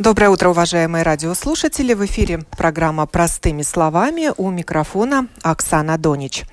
Доброе 0.00 0.30
утро, 0.30 0.48
уважаемые 0.48 1.02
радиослушатели. 1.02 1.92
В 1.92 2.06
эфире 2.06 2.38
программа 2.56 3.04
«Простыми 3.04 3.60
словами». 3.60 4.32
У 4.38 4.48
микрофона 4.48 5.26
Оксана 5.42 5.98
Донич. 5.98 6.44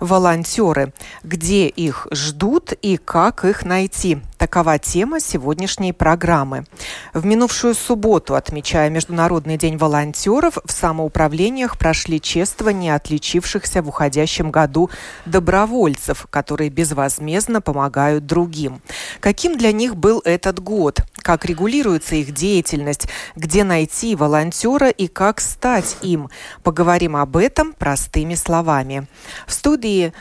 Волонтеры. 0.00 0.92
Где 1.22 1.68
их 1.68 2.08
ждут 2.10 2.72
и 2.72 2.96
как 2.96 3.44
их 3.44 3.64
найти? 3.64 4.18
Такова 4.38 4.78
тема 4.78 5.18
сегодняшней 5.18 5.94
программы. 5.94 6.66
В 7.14 7.24
минувшую 7.24 7.74
субботу, 7.74 8.34
отмечая 8.34 8.90
Международный 8.90 9.56
день 9.56 9.78
волонтеров, 9.78 10.58
в 10.62 10.70
самоуправлениях 10.70 11.78
прошли 11.78 12.20
чествования 12.20 12.94
отличившихся 12.94 13.80
в 13.80 13.88
уходящем 13.88 14.50
году 14.50 14.90
добровольцев, 15.24 16.26
которые 16.28 16.68
безвозмездно 16.68 17.62
помогают 17.62 18.26
другим. 18.26 18.82
Каким 19.20 19.56
для 19.56 19.72
них 19.72 19.96
был 19.96 20.20
этот 20.22 20.60
год? 20.60 21.00
Как 21.14 21.46
регулируется 21.46 22.16
их 22.16 22.32
деятельность? 22.32 23.08
Где 23.36 23.64
найти 23.64 24.14
волонтера 24.14 24.90
и 24.90 25.06
как 25.06 25.40
стать 25.40 25.96
им? 26.02 26.28
Поговорим 26.62 27.16
об 27.16 27.38
этом 27.38 27.72
простыми 27.72 28.34
словами. 28.34 29.06
В 29.46 29.52
студии 29.54 30.12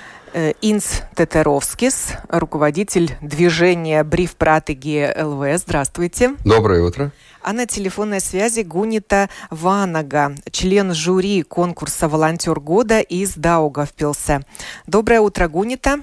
Инс 0.61 1.01
Тетеровскис, 1.15 2.17
руководитель 2.27 3.15
движения 3.21 4.03
Бриф 4.03 4.35
Пратеги 4.35 5.09
ЛВ. 5.17 5.57
Здравствуйте. 5.57 6.35
Доброе 6.43 6.83
утро. 6.83 7.11
А 7.41 7.53
на 7.53 7.65
телефонной 7.65 8.19
связи 8.19 8.61
Гунита 8.61 9.29
Ванага, 9.49 10.33
член 10.51 10.93
жюри 10.93 11.43
конкурса 11.43 12.09
«Волонтер 12.09 12.59
года» 12.59 12.99
из 12.99 13.35
Даугавпилса. 13.35 14.41
Доброе 14.87 15.21
утро, 15.21 15.47
Гунита. 15.47 15.99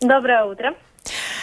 Доброе 0.00 0.44
утро. 0.44 0.74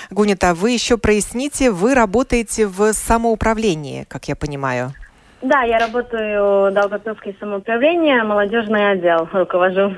Гунита, 0.09 0.53
вы 0.53 0.71
еще 0.71 0.97
проясните, 0.97 1.71
вы 1.71 1.93
работаете 1.93 2.67
в 2.67 2.91
самоуправлении, 2.91 4.03
как 4.09 4.27
я 4.27 4.35
понимаю. 4.35 4.93
Да, 5.41 5.61
я 5.61 5.79
работаю 5.79 6.69
в 6.69 6.73
Долгопилское 6.73 7.33
самоуправление, 7.39 8.23
молодежный 8.23 8.91
отдел 8.91 9.29
руковожу. 9.31 9.95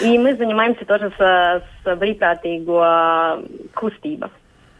И 0.00 0.18
мы 0.18 0.36
занимаемся 0.36 0.84
тоже 0.84 1.12
с, 1.16 1.62
с 1.84 1.86
brīvprātīgo 1.86 3.44
kustību. 3.74 4.30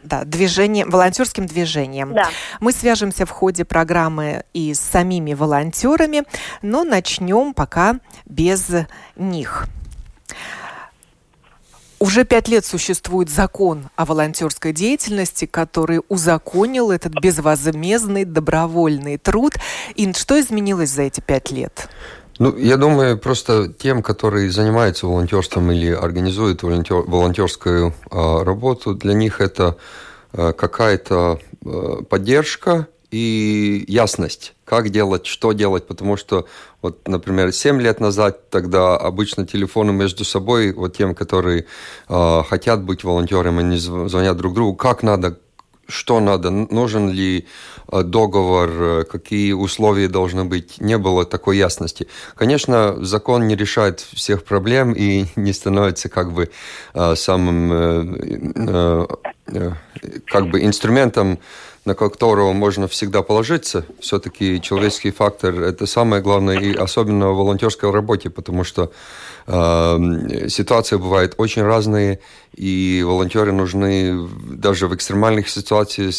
Да, 0.03 0.23
движением, 0.25 0.89
волонтерским 0.89 1.45
движением. 1.45 2.13
Да. 2.13 2.27
Мы 2.59 2.71
свяжемся 2.71 3.25
в 3.25 3.29
ходе 3.29 3.65
программы 3.65 4.43
и 4.53 4.73
с 4.73 4.79
самими 4.79 5.33
волонтерами, 5.33 6.23
но 6.63 6.83
начнем 6.83 7.53
пока 7.53 7.97
без 8.25 8.71
них. 9.15 9.67
Уже 11.99 12.25
пять 12.25 12.47
лет 12.47 12.65
существует 12.65 13.29
закон 13.29 13.89
о 13.95 14.05
волонтерской 14.05 14.73
деятельности, 14.73 15.45
который 15.45 16.01
узаконил 16.09 16.89
этот 16.89 17.13
безвозмездный 17.21 18.25
добровольный 18.25 19.19
труд. 19.19 19.53
И 19.93 20.11
что 20.13 20.39
изменилось 20.39 20.89
за 20.89 21.03
эти 21.03 21.21
пять 21.21 21.51
лет? 21.51 21.89
Ну, 22.39 22.55
я 22.57 22.77
думаю, 22.77 23.17
просто 23.17 23.67
тем, 23.67 24.01
которые 24.01 24.51
занимаются 24.51 25.05
волонтерством 25.05 25.71
или 25.71 25.91
организуют 25.91 26.63
волонтер, 26.63 27.03
волонтерскую 27.07 27.93
э, 28.09 28.43
работу, 28.43 28.95
для 28.95 29.13
них 29.13 29.41
это 29.41 29.77
э, 30.33 30.53
какая-то 30.53 31.39
э, 31.63 31.97
поддержка 32.09 32.87
и 33.11 33.83
ясность, 33.87 34.55
как 34.63 34.89
делать, 34.89 35.25
что 35.25 35.51
делать, 35.51 35.85
потому 35.85 36.15
что, 36.15 36.47
вот, 36.81 37.07
например, 37.07 37.51
7 37.51 37.81
лет 37.81 37.99
назад 37.99 38.49
тогда 38.49 38.95
обычно 38.95 39.45
телефоны 39.45 39.91
между 39.91 40.23
собой, 40.23 40.71
вот 40.71 40.95
тем, 40.95 41.13
которые 41.13 41.65
э, 42.07 42.43
хотят 42.47 42.81
быть 42.83 43.03
волонтерами, 43.03 43.59
они 43.59 43.77
звонят 43.77 44.37
друг 44.37 44.53
другу, 44.53 44.75
как 44.75 45.03
надо 45.03 45.37
что 45.91 46.19
надо, 46.19 46.49
нужен 46.49 47.09
ли 47.09 47.47
договор, 47.91 48.69
э, 48.71 49.03
какие 49.03 49.53
условия 49.53 50.07
должны 50.07 50.45
быть, 50.45 50.79
не 50.81 50.97
было 50.97 51.25
такой 51.25 51.57
ясности. 51.57 52.07
Конечно, 52.35 52.95
закон 53.03 53.47
не 53.47 53.55
решает 53.55 53.99
всех 53.99 54.43
проблем 54.43 54.93
и 54.93 55.25
не 55.35 55.53
становится 55.53 56.09
как 56.09 56.31
бы 56.31 56.49
э, 56.93 57.15
самым 57.15 57.71
как 60.27 60.49
бы 60.49 60.63
инструментом, 60.63 61.39
на 61.85 61.95
которого 61.95 62.53
можно 62.53 62.87
всегда 62.87 63.23
положиться. 63.23 63.85
Все-таки 63.99 64.61
человеческий 64.61 65.11
фактор– 65.11 65.61
это 65.61 65.87
самое 65.87 66.21
главное, 66.21 66.59
и 66.59 66.75
особенно 66.75 67.31
в 67.31 67.37
волонтерской 67.37 67.89
работе, 67.91 68.29
потому 68.29 68.63
что 68.63 68.91
э, 69.47 70.47
ситуации 70.47 70.97
бывают 70.97 71.33
очень 71.37 71.63
разные, 71.63 72.19
и 72.55 73.03
волонтеры 73.05 73.51
нужны 73.51 74.27
даже 74.43 74.87
в 74.87 74.95
экстремальных 74.95 75.49
ситуациях, 75.49 76.13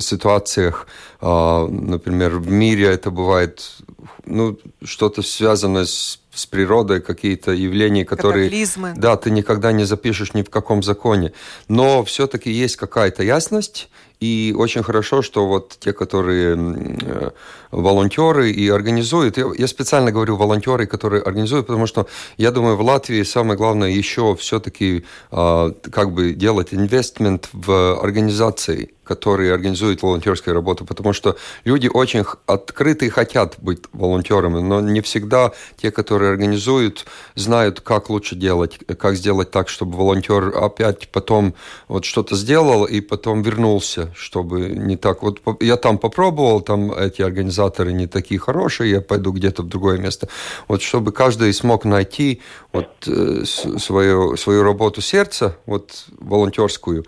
ситуациях 0.00 0.86
э, 1.20 1.66
например, 1.70 2.36
в 2.36 2.50
мире 2.50 2.86
это 2.86 3.10
бывает 3.10 3.62
ну, 4.26 4.58
что-то 4.84 5.22
связанное 5.22 5.86
с 5.86 6.20
с 6.36 6.44
природой 6.46 7.00
какие-то 7.00 7.52
явления, 7.52 8.04
которые... 8.04 8.44
Катаклизмы. 8.44 8.92
Да, 8.96 9.16
ты 9.16 9.30
никогда 9.30 9.72
не 9.72 9.84
запишешь 9.84 10.34
ни 10.34 10.42
в 10.42 10.50
каком 10.50 10.82
законе. 10.82 11.32
Но 11.66 12.04
все-таки 12.04 12.50
есть 12.50 12.76
какая-то 12.76 13.22
ясность, 13.22 13.88
и 14.20 14.54
очень 14.56 14.82
хорошо, 14.82 15.22
что 15.22 15.46
вот 15.46 15.76
те, 15.78 15.92
которые 15.92 16.56
э, 16.56 17.30
волонтеры 17.70 18.50
и 18.50 18.68
организуют, 18.68 19.36
я 19.36 19.66
специально 19.66 20.10
говорю 20.10 20.36
волонтеры, 20.36 20.86
которые 20.86 21.22
организуют, 21.22 21.66
потому 21.66 21.86
что 21.86 22.06
я 22.38 22.50
думаю, 22.50 22.76
в 22.76 22.80
Латвии 22.80 23.22
самое 23.24 23.58
главное 23.58 23.90
еще 23.90 24.34
все-таки 24.36 25.04
а, 25.30 25.70
как 25.92 26.12
бы 26.12 26.32
делать 26.32 26.72
инвестмент 26.72 27.48
в 27.52 28.00
организации 28.00 28.90
которые 29.06 29.54
организуют 29.54 30.02
волонтерскую 30.02 30.54
работу, 30.54 30.84
потому 30.84 31.12
что 31.12 31.36
люди 31.64 31.88
очень 31.92 32.24
открыты 32.46 33.06
и 33.06 33.08
хотят 33.08 33.54
быть 33.58 33.84
волонтерами, 33.92 34.60
но 34.60 34.80
не 34.80 35.00
всегда 35.00 35.52
те, 35.76 35.92
которые 35.92 36.32
организуют, 36.32 37.06
знают, 37.36 37.80
как 37.80 38.10
лучше 38.10 38.34
делать, 38.34 38.78
как 38.98 39.14
сделать 39.14 39.52
так, 39.52 39.68
чтобы 39.68 39.96
волонтер 39.96 40.52
опять 40.56 41.08
потом 41.12 41.54
вот 41.86 42.04
что-то 42.04 42.34
сделал 42.34 42.84
и 42.84 43.00
потом 43.00 43.42
вернулся, 43.42 44.05
чтобы 44.14 44.68
не 44.68 44.96
так. 44.96 45.22
Вот 45.22 45.40
я 45.60 45.76
там 45.76 45.98
попробовал, 45.98 46.60
там 46.60 46.92
эти 46.92 47.22
организаторы 47.22 47.92
не 47.92 48.06
такие 48.06 48.38
хорошие, 48.38 48.90
я 48.90 49.00
пойду 49.00 49.32
где-то 49.32 49.62
в 49.62 49.68
другое 49.68 49.98
место. 49.98 50.28
Вот 50.68 50.82
чтобы 50.82 51.12
каждый 51.12 51.52
смог 51.52 51.84
найти 51.84 52.40
вот 52.72 52.88
э, 53.06 53.44
свою, 53.44 54.36
свою 54.36 54.62
работу 54.62 55.00
сердца, 55.00 55.56
вот 55.66 56.06
волонтерскую. 56.18 57.04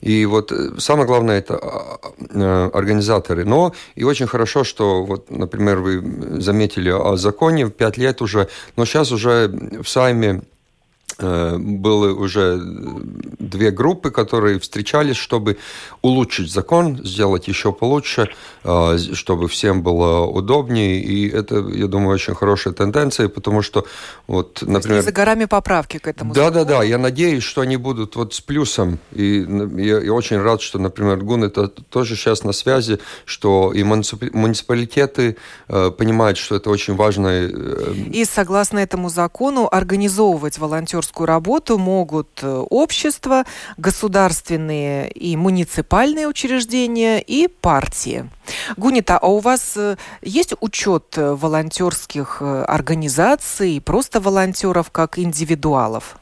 И 0.00 0.26
вот 0.26 0.52
э, 0.52 0.78
самое 0.78 1.06
главное 1.06 1.38
это 1.38 1.56
а, 1.56 2.00
а, 2.34 2.70
организаторы. 2.72 3.44
Но 3.44 3.72
и 3.94 4.04
очень 4.04 4.26
хорошо, 4.26 4.64
что, 4.64 5.04
вот, 5.04 5.30
например, 5.30 5.78
вы 5.78 6.40
заметили 6.40 6.90
о 6.90 7.16
законе, 7.16 7.68
пять 7.70 7.96
лет 7.96 8.22
уже, 8.22 8.48
но 8.76 8.84
сейчас 8.84 9.12
уже 9.12 9.48
в 9.82 9.88
Сайме 9.88 10.42
Э, 10.42 10.49
было 11.22 12.14
уже 12.14 12.60
две 13.38 13.70
группы, 13.70 14.10
которые 14.10 14.58
встречались, 14.58 15.16
чтобы 15.16 15.56
улучшить 16.02 16.52
закон, 16.52 17.00
сделать 17.04 17.48
еще 17.48 17.72
получше, 17.72 18.28
э, 18.64 18.98
чтобы 19.14 19.48
всем 19.48 19.82
было 19.82 20.26
удобнее. 20.26 21.00
И 21.00 21.28
это, 21.28 21.56
я 21.56 21.86
думаю, 21.86 22.14
очень 22.14 22.34
хорошая 22.34 22.74
тенденция, 22.74 23.28
потому 23.28 23.62
что, 23.62 23.84
вот, 24.26 24.62
например... 24.62 25.02
за 25.02 25.12
горами 25.12 25.46
поправки 25.46 25.98
к 25.98 26.06
этому 26.06 26.34
Да, 26.34 26.50
да, 26.50 26.64
да. 26.64 26.82
Я 26.82 26.98
надеюсь, 26.98 27.42
что 27.42 27.60
они 27.60 27.76
будут 27.76 28.16
вот 28.16 28.34
с 28.34 28.40
плюсом. 28.40 28.98
И 29.12 29.46
я, 29.76 30.00
я 30.00 30.12
очень 30.12 30.38
рад, 30.38 30.62
что, 30.62 30.78
например, 30.78 31.18
ГУН 31.18 31.44
это 31.44 31.68
тоже 31.68 32.16
сейчас 32.16 32.44
на 32.44 32.52
связи, 32.52 32.98
что 33.24 33.72
и 33.74 33.82
муниципалитеты 33.82 35.36
э, 35.68 35.90
понимают, 35.90 36.38
что 36.38 36.56
это 36.56 36.70
очень 36.70 36.96
важно. 36.96 37.28
Э, 37.28 37.94
и 38.12 38.24
согласно 38.24 38.78
этому 38.78 39.08
закону 39.08 39.68
организовывать 39.70 40.58
волонтерскую 40.58 41.09
волонтерскую 41.10 41.26
работу 41.26 41.78
могут 41.78 42.42
э, 42.42 42.64
общества, 42.70 43.44
государственные 43.76 45.10
и 45.10 45.36
муниципальные 45.36 46.26
учреждения 46.26 47.20
и 47.20 47.48
партии. 47.48 48.28
Гунита, 48.76 49.18
а 49.18 49.26
у 49.26 49.40
вас 49.40 49.76
э, 49.76 49.96
есть 50.22 50.54
учет 50.60 51.16
э, 51.16 51.34
волонтерских 51.34 52.42
организаций, 52.42 53.80
просто 53.80 54.20
волонтеров 54.20 54.90
как 54.90 55.18
индивидуалов? 55.18 56.16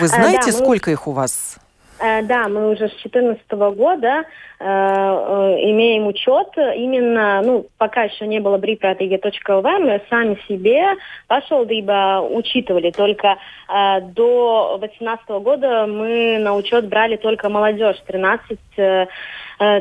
Вы 0.00 0.08
знаете, 0.08 0.50
а, 0.50 0.52
да, 0.52 0.58
сколько 0.58 0.90
мы... 0.90 0.94
их 0.94 1.06
у 1.06 1.12
вас? 1.12 1.56
Э, 2.02 2.22
да, 2.22 2.48
мы 2.48 2.70
уже 2.70 2.88
с 2.88 3.02
2014 3.02 3.50
года 3.76 4.24
э, 4.58 4.64
э, 4.64 4.66
имеем 5.70 6.08
учет. 6.08 6.48
Именно, 6.56 7.42
ну, 7.42 7.66
пока 7.78 8.02
еще 8.02 8.26
не 8.26 8.40
было 8.40 8.58
брипратиги.лв, 8.58 9.64
мы 9.80 10.00
сами 10.10 10.36
себе 10.48 10.96
пашолдыба 11.28 12.26
учитывали. 12.28 12.90
Только 12.90 13.36
э, 13.68 14.00
до 14.00 14.78
2018 14.80 15.28
года 15.42 15.86
мы 15.86 16.38
на 16.40 16.56
учет 16.56 16.88
брали 16.88 17.16
только 17.16 17.48
молодежь 17.48 18.02
13 18.04 18.58
э, 18.76 19.06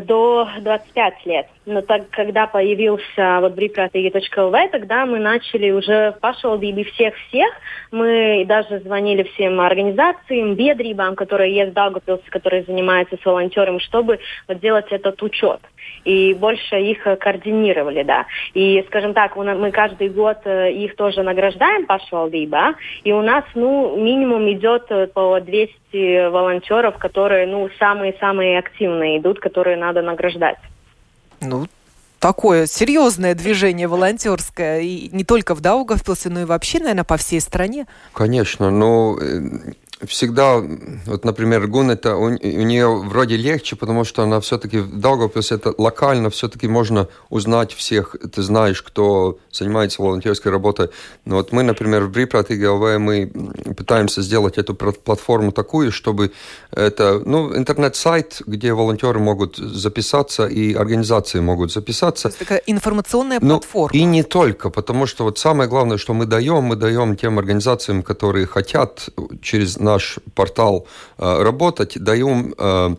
до 0.01 0.47
25 0.59 1.25
лет. 1.25 1.47
Но 1.65 1.81
так, 1.81 2.09
когда 2.09 2.47
появился 2.47 3.39
вот 3.39 3.53
брипратиги.лв, 3.53 4.71
тогда 4.71 5.05
мы 5.05 5.19
начали 5.19 5.69
уже 5.69 6.15
пашолдыбы 6.19 6.83
всех-всех. 6.85 7.51
Мы 7.91 8.45
даже 8.47 8.79
звонили 8.79 9.23
всем 9.23 9.59
организациям, 9.59 10.55
бедрибам, 10.55 11.15
которые 11.15 11.53
есть 11.53 11.71
в 11.71 11.73
Даугавпилсе, 11.73 12.23
которые 12.29 12.63
занимаются 12.63 13.17
с 13.21 13.25
волонтерами, 13.25 13.77
чтобы 13.77 14.19
вот 14.47 14.59
делать 14.59 14.87
этот 14.89 15.21
учет 15.21 15.59
и 16.03 16.33
больше 16.33 16.79
их 16.79 17.03
координировали, 17.19 18.03
да. 18.03 18.25
И, 18.53 18.83
скажем 18.87 19.13
так, 19.13 19.35
мы 19.35 19.71
каждый 19.71 20.09
год 20.09 20.37
э, 20.45 20.71
их 20.71 20.95
тоже 20.95 21.21
награждаем 21.23 21.85
да, 22.47 22.75
и 23.03 23.11
у 23.11 23.21
нас, 23.21 23.43
ну, 23.55 23.97
минимум 23.97 24.51
идет 24.51 24.85
э, 24.89 25.07
по 25.07 25.39
200 25.39 26.29
волонтеров, 26.29 26.97
которые, 26.97 27.45
ну, 27.45 27.69
самые-самые 27.79 28.57
активные 28.57 29.19
идут, 29.19 29.39
которые 29.39 29.77
надо 29.77 30.01
награждать. 30.01 30.57
Ну, 31.41 31.67
такое 32.19 32.67
серьезное 32.67 33.35
движение 33.35 33.87
волонтерское, 33.87 34.81
и 34.81 35.09
не 35.11 35.23
только 35.23 35.55
в 35.55 35.61
Даугавпилсе, 35.61 36.29
но 36.29 36.41
и 36.41 36.45
вообще, 36.45 36.79
наверное, 36.79 37.03
по 37.03 37.17
всей 37.17 37.41
стране. 37.41 37.87
Конечно, 38.13 38.69
но 38.69 39.17
э, 39.19 39.41
всегда, 40.07 40.61
вот, 41.05 41.25
например, 41.25 41.67
Гун, 41.67 41.91
это 41.91 42.15
у, 42.15 42.25
у 42.25 42.63
нее 42.63 42.87
вроде 42.87 43.37
легче, 43.37 43.75
потому 43.75 44.03
что 44.03 44.23
она 44.23 44.39
все-таки, 44.39 44.81
Даугавпилс, 44.81 45.51
это 45.51 45.73
локально, 45.77 46.29
все-таки 46.29 46.67
можно 46.67 47.07
узнать 47.29 47.73
всех, 47.73 48.15
ты 48.33 48.41
знаешь, 48.41 48.81
кто 48.81 49.37
занимается 49.51 50.01
волонтерской 50.01 50.51
работой. 50.51 50.89
Но 51.25 51.35
вот 51.37 51.51
мы, 51.51 51.63
например, 51.63 52.05
в 52.05 52.11
Брипрат 52.11 52.51
и 52.51 52.55
ГЛВ, 52.55 52.99
мы 52.99 53.31
пытаемся 53.77 54.21
сделать 54.21 54.57
эту 54.57 54.73
платформу 54.75 55.51
такую, 55.51 55.91
чтобы 55.91 56.31
это, 56.71 57.21
ну, 57.23 57.55
интернет-сайт, 57.55 58.41
где 58.45 58.73
волонтеры 58.73 59.19
могут 59.19 59.57
записаться 59.57 60.47
и 60.47 60.73
организации 60.73 61.39
могут 61.39 61.71
записаться. 61.71 62.23
То 62.23 62.29
есть 62.29 62.39
такая 62.39 62.61
информационная 62.65 63.39
ну, 63.41 63.59
платформа. 63.59 63.97
И 63.97 64.03
не 64.03 64.23
только, 64.23 64.69
потому 64.69 65.05
что 65.05 65.23
вот 65.23 65.37
самое 65.37 65.69
главное, 65.69 65.97
что 65.97 66.13
мы 66.13 66.25
даем, 66.25 66.63
мы 66.63 66.75
даем 66.75 67.15
тем 67.15 67.39
организациям, 67.39 68.03
которые 68.03 68.45
хотят 68.45 69.09
через 69.41 69.77
наш 69.93 70.19
портал 70.35 70.85
э, 71.17 71.43
работать, 71.43 72.03
даем 72.03 72.53
э, 72.57 72.95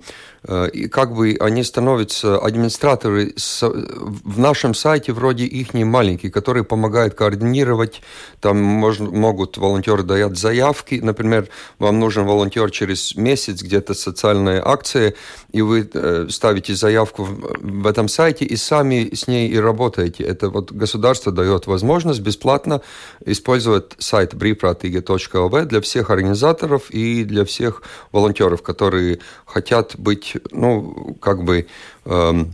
и 0.49 0.89
как 0.89 1.15
бы 1.15 1.37
они 1.39 1.62
становятся 1.62 2.39
администраторы 2.39 3.35
в 3.61 4.39
нашем 4.39 4.75
сайте 4.75 5.12
вроде 5.12 5.44
их 5.44 5.75
не 5.75 5.85
маленькие, 5.85 6.33
которые 6.33 6.65
помогают 6.65 7.15
координировать, 7.15 8.03
там 8.41 8.61
можно, 8.61 9.11
могут 9.11 9.56
волонтеры 9.56 10.03
дать 10.03 10.37
заявки, 10.37 11.00
например, 11.03 11.49
вам 11.79 12.00
нужен 12.00 12.25
волонтер 12.27 12.71
через 12.71 13.15
месяц, 13.17 13.62
где-то 13.62 13.94
социальная 13.94 14.62
акция, 14.67 15.15
и 15.53 15.62
вы 15.62 15.89
э, 15.93 16.27
ставите 16.31 16.75
заявку 16.75 17.25
в 17.25 17.87
этом 17.87 18.09
сайте 18.09 18.44
и 18.44 18.56
сами 18.56 19.15
с 19.15 19.29
ней 19.29 19.49
и 19.49 19.59
работаете. 19.59 20.25
Это 20.25 20.49
вот 20.49 20.73
государство 20.73 21.33
дает 21.33 21.67
возможность 21.67 22.21
бесплатно 22.21 22.81
использовать 23.25 23.93
сайт 23.99 24.35
bripratige.lv 24.35 25.65
для 25.67 25.81
всех 25.81 26.11
организаторов 26.11 26.91
и 26.91 27.25
для 27.25 27.44
всех 27.44 27.83
волонтеров, 28.11 28.62
которые 28.62 29.19
хотят 29.47 29.94
быть 29.99 30.31
ну, 30.50 31.17
как 31.20 31.44
бы 31.44 31.67
э, 32.05 32.44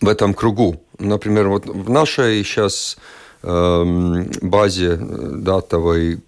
в 0.00 0.08
этом 0.08 0.34
кругу. 0.34 0.80
Например, 0.98 1.48
вот 1.48 1.66
в 1.66 1.90
нашей 1.90 2.44
сейчас 2.44 2.96
эм, 3.42 4.30
базе 4.42 4.96
датовой 4.96 6.18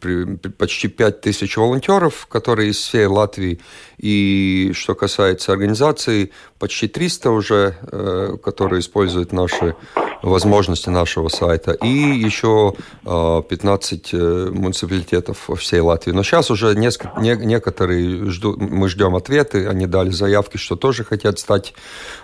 почти 0.58 0.88
5 0.88 1.20
тысяч 1.20 1.56
волонтеров, 1.56 2.26
которые 2.26 2.70
из 2.70 2.78
всей 2.78 3.06
Латвии. 3.06 3.60
И 4.02 4.72
что 4.74 4.94
касается 4.94 5.52
организации, 5.52 6.32
почти 6.58 6.88
300 6.88 7.30
уже, 7.30 7.76
э, 7.80 8.36
которые 8.42 8.80
используют 8.80 9.32
наши 9.32 9.76
возможности 10.22 10.88
нашего 10.88 11.28
сайта. 11.28 11.72
И 11.72 11.88
еще 11.88 12.74
15 13.04 14.14
э, 14.14 14.16
э, 14.16 14.50
муниципалитетов 14.50 15.50
всей 15.58 15.80
Латвии. 15.80 16.12
Но 16.12 16.22
сейчас 16.22 16.50
уже 16.50 16.74
несколько, 16.74 17.20
не, 17.20 17.34
некоторые 17.36 18.30
ждут, 18.30 18.58
мы 18.58 18.88
ждем 18.88 19.16
ответы, 19.16 19.66
они 19.66 19.86
дали 19.86 20.10
заявки, 20.10 20.56
что 20.56 20.76
тоже 20.76 21.04
хотят 21.04 21.38
стать 21.38 21.74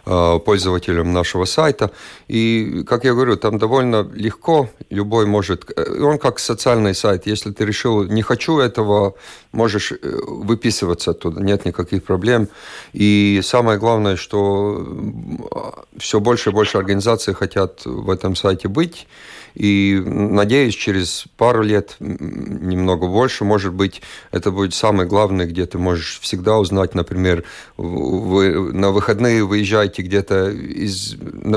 э, 0.06 0.38
пользователем 0.44 1.12
нашего 1.12 1.44
сайта. 1.44 1.90
И, 2.28 2.84
как 2.86 3.04
я 3.04 3.12
говорю, 3.12 3.36
там 3.36 3.58
довольно 3.58 4.08
легко, 4.14 4.70
любой 4.90 5.26
может, 5.26 5.70
он 5.76 6.18
как 6.18 6.38
социальный 6.38 6.94
сайт, 6.94 7.26
если 7.26 7.50
ты 7.50 7.64
решил, 7.64 8.04
не 8.04 8.22
хочу 8.22 8.58
этого, 8.58 9.14
можешь 9.52 9.92
выписываться 10.02 11.10
оттуда, 11.10 11.40
нет 11.40 11.64
никаких 11.68 12.04
проблем. 12.04 12.48
И 12.92 13.40
самое 13.42 13.78
главное, 13.78 14.16
что 14.16 14.86
все 15.96 16.20
больше 16.20 16.50
и 16.50 16.52
больше 16.52 16.78
организаций 16.78 17.34
хотят 17.34 17.84
в 17.84 18.10
этом 18.10 18.36
сайте 18.36 18.68
быть. 18.68 19.06
И 19.58 20.00
надеюсь, 20.06 20.76
через 20.76 21.24
пару 21.36 21.64
лет, 21.64 21.96
немного 21.98 23.08
больше, 23.08 23.42
может 23.42 23.74
быть, 23.74 24.02
это 24.30 24.52
будет 24.52 24.72
самое 24.72 25.08
главное, 25.08 25.46
где 25.46 25.66
ты 25.66 25.78
можешь 25.78 26.20
всегда 26.22 26.58
узнать, 26.58 26.94
например, 26.94 27.42
вы 27.76 28.72
на 28.72 28.92
выходные 28.92 29.44
выезжаете 29.44 30.02
где-то 30.02 30.50
из... 30.50 31.16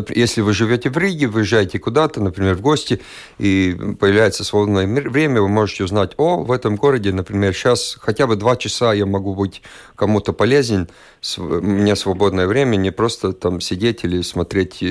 Если 0.09 0.41
вы 0.41 0.53
живете 0.53 0.89
в 0.89 0.97
Риге, 0.97 1.27
выезжаете 1.27 1.77
куда-то, 1.77 2.21
например, 2.21 2.55
в 2.55 2.61
гости, 2.61 3.01
и 3.37 3.77
появляется 3.99 4.43
свободное 4.43 4.87
время, 4.87 5.39
вы 5.39 5.47
можете 5.47 5.83
узнать, 5.83 6.13
о, 6.17 6.37
в 6.37 6.51
этом 6.51 6.77
городе, 6.77 7.13
например, 7.13 7.53
сейчас 7.53 7.99
хотя 8.01 8.25
бы 8.25 8.35
два 8.35 8.55
часа 8.55 8.93
я 8.93 9.05
могу 9.05 9.35
быть 9.35 9.61
кому-то 9.95 10.33
полезен, 10.33 10.89
мне 11.37 11.95
свободное 11.95 12.47
время, 12.47 12.77
не 12.77 12.91
просто 12.91 13.31
там 13.31 13.61
сидеть 13.61 14.03
или 14.03 14.23
смотреть 14.23 14.83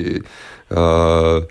э, 0.69 1.47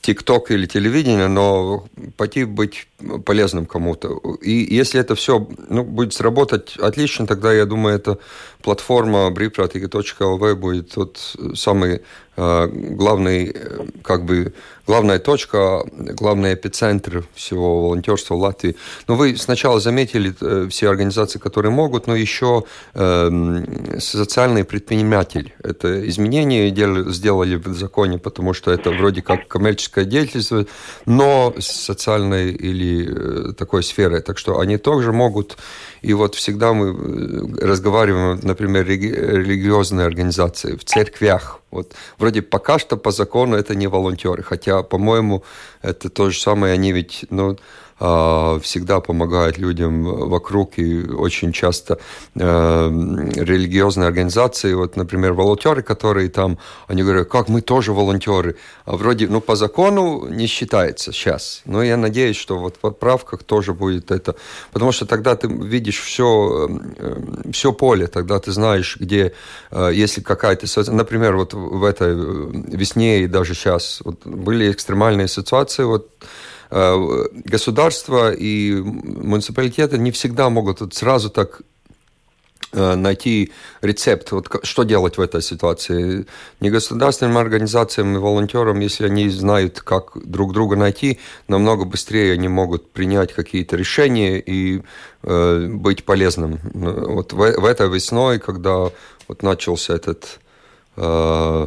ТикТок 0.00 0.50
или 0.50 0.66
телевидение, 0.66 1.28
но 1.28 1.86
пойти 2.16 2.44
быть 2.44 2.88
полезным 3.24 3.66
кому-то. 3.66 4.20
И 4.42 4.74
если 4.74 5.00
это 5.00 5.14
все 5.14 5.46
ну, 5.68 5.82
будет 5.84 6.12
сработать 6.14 6.76
отлично, 6.76 7.26
тогда, 7.26 7.52
я 7.52 7.64
думаю, 7.64 7.96
эта 7.96 8.18
платформа 8.62 9.30
bripratika.lv 9.30 10.54
будет 10.54 10.90
тот 10.90 11.18
самый 11.54 12.02
главный, 12.38 13.52
э, 13.54 13.86
как 14.02 14.24
бы, 14.24 14.52
главная 14.86 15.18
точка, 15.18 15.82
главный 15.92 16.54
эпицентр 16.54 17.24
всего 17.34 17.82
волонтерства 17.82 18.34
в 18.34 18.38
Латвии. 18.38 18.76
Но 19.08 19.16
вы 19.16 19.36
сначала 19.36 19.80
заметили 19.80 20.34
э, 20.40 20.68
все 20.70 20.88
организации, 20.88 21.38
которые 21.38 21.72
могут, 21.72 22.06
но 22.06 22.16
еще 22.16 22.64
э, 22.94 23.98
социальный 23.98 24.64
предприниматель. 24.64 25.52
Это 25.62 26.08
изменение 26.08 26.70
сделали 27.12 27.56
в 27.56 27.74
законе, 27.74 28.18
потому 28.18 28.54
что 28.54 28.70
это 28.70 28.90
вроде 28.90 29.22
как 29.22 29.48
коммерческая 29.48 30.04
деятельность, 30.04 30.52
но 31.06 31.54
социальной 31.58 32.52
или 32.52 33.08
Э, 33.18 33.52
такой 33.56 33.82
сферой. 33.82 34.20
Так 34.20 34.38
что 34.38 34.58
они 34.60 34.78
тоже 34.78 35.12
могут. 35.12 35.56
И 36.02 36.12
вот 36.14 36.34
всегда 36.34 36.72
мы 36.72 36.88
э, 36.88 37.66
разговариваем, 37.66 38.40
например, 38.42 38.86
религиозные 38.86 40.06
организации 40.06 40.76
в 40.76 40.84
церквях. 40.84 41.60
Вот 41.70 41.94
вроде 42.18 42.42
пока 42.42 42.78
что 42.78 42.96
по 42.96 43.10
закону 43.10 43.56
это 43.56 43.74
не 43.74 43.86
волонтеры, 43.86 44.42
хотя, 44.42 44.82
по-моему, 44.82 45.42
это 45.82 46.08
то 46.08 46.30
же 46.30 46.38
самое. 46.40 46.74
Они 46.74 46.92
ведь, 46.92 47.24
ну, 47.30 47.58
всегда 47.98 49.00
помогают 49.00 49.58
людям 49.58 50.04
вокруг, 50.04 50.78
и 50.78 51.04
очень 51.04 51.52
часто 51.52 51.98
э, 52.36 52.40
религиозные 52.40 54.06
организации, 54.06 54.72
вот, 54.74 54.96
например, 54.96 55.32
волонтеры, 55.32 55.82
которые 55.82 56.28
там, 56.28 56.58
они 56.86 57.02
говорят, 57.02 57.28
как 57.28 57.48
мы 57.48 57.60
тоже 57.60 57.92
волонтеры, 57.92 58.56
а 58.84 58.96
вроде, 58.96 59.26
ну, 59.26 59.40
по 59.40 59.56
закону 59.56 60.28
не 60.28 60.46
считается 60.46 61.12
сейчас, 61.12 61.62
но 61.64 61.82
я 61.82 61.96
надеюсь, 61.96 62.36
что 62.36 62.58
вот 62.58 62.76
в 62.80 62.86
отправках 62.86 63.42
тоже 63.42 63.72
будет 63.72 64.12
это, 64.12 64.36
потому 64.72 64.92
что 64.92 65.04
тогда 65.04 65.34
ты 65.34 65.48
видишь 65.48 66.00
все, 66.00 66.68
э, 66.98 67.50
все 67.52 67.72
поле, 67.72 68.06
тогда 68.06 68.38
ты 68.38 68.52
знаешь, 68.52 68.96
где, 69.00 69.32
э, 69.72 69.90
если 69.92 70.20
какая-то, 70.20 70.66
например, 70.92 71.36
вот 71.36 71.52
в 71.54 71.84
этой 71.84 72.14
весне 72.76 73.22
и 73.22 73.26
даже 73.26 73.54
сейчас 73.54 74.00
вот 74.04 74.24
были 74.24 74.70
экстремальные 74.70 75.26
ситуации, 75.26 75.82
вот 75.82 76.08
государства 76.70 78.32
и 78.32 78.74
муниципалитеты 78.74 79.98
не 79.98 80.10
всегда 80.10 80.50
могут 80.50 80.94
сразу 80.94 81.30
так 81.30 81.62
э, 82.72 82.94
найти 82.94 83.52
рецепт, 83.80 84.32
вот 84.32 84.48
что 84.62 84.82
делать 84.82 85.16
в 85.16 85.20
этой 85.20 85.40
ситуации. 85.40 86.26
Негосударственным 86.60 87.38
организациям 87.38 88.14
и 88.14 88.18
волонтерам, 88.18 88.80
если 88.80 89.06
они 89.06 89.30
знают, 89.30 89.80
как 89.80 90.12
друг 90.14 90.52
друга 90.52 90.76
найти, 90.76 91.18
намного 91.48 91.84
быстрее 91.84 92.34
они 92.34 92.48
могут 92.48 92.92
принять 92.92 93.32
какие-то 93.32 93.76
решения 93.76 94.38
и 94.38 94.82
э, 95.22 95.66
быть 95.72 96.04
полезным. 96.04 96.58
Вот 96.74 97.32
в, 97.32 97.36
в 97.36 97.64
этой 97.64 97.88
весной, 97.88 98.38
когда 98.38 98.90
вот 99.26 99.42
начался 99.42 99.94
этот 99.94 100.40
э, 100.96 101.66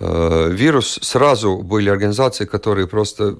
вирус, 0.00 0.98
сразу 1.02 1.58
были 1.58 1.88
организации, 1.88 2.44
которые 2.46 2.86
просто 2.86 3.36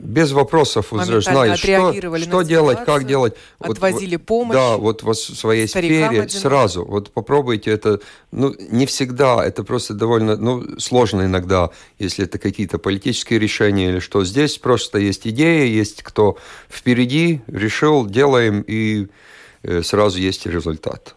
без 0.00 0.32
вопросов 0.32 0.92
уже 0.92 1.20
знаешь, 1.20 1.58
что, 1.58 2.18
что 2.18 2.42
делать, 2.42 2.84
как 2.84 3.06
делать. 3.06 3.34
Отвозили 3.58 4.16
вот, 4.16 4.26
помощь. 4.26 4.54
Да, 4.54 4.76
вот 4.76 5.02
в 5.02 5.14
своей 5.14 5.68
сфере 5.68 6.06
одиноким. 6.06 6.40
сразу. 6.40 6.84
Вот 6.84 7.10
попробуйте 7.10 7.70
это. 7.70 8.00
Ну, 8.32 8.54
не 8.58 8.86
всегда, 8.86 9.44
это 9.44 9.62
просто 9.62 9.94
довольно 9.94 10.36
ну, 10.36 10.78
сложно 10.78 11.22
иногда, 11.22 11.70
если 11.98 12.24
это 12.24 12.38
какие-то 12.38 12.78
политические 12.78 13.38
решения 13.38 13.90
или 13.90 13.98
что. 14.00 14.24
Здесь 14.24 14.58
просто 14.58 14.98
есть 14.98 15.26
идея, 15.26 15.64
есть 15.64 16.02
кто 16.02 16.38
впереди, 16.68 17.42
решил, 17.46 18.06
делаем, 18.06 18.64
и 18.66 19.08
э, 19.62 19.82
сразу 19.82 20.18
есть 20.18 20.46
результат. 20.46 21.14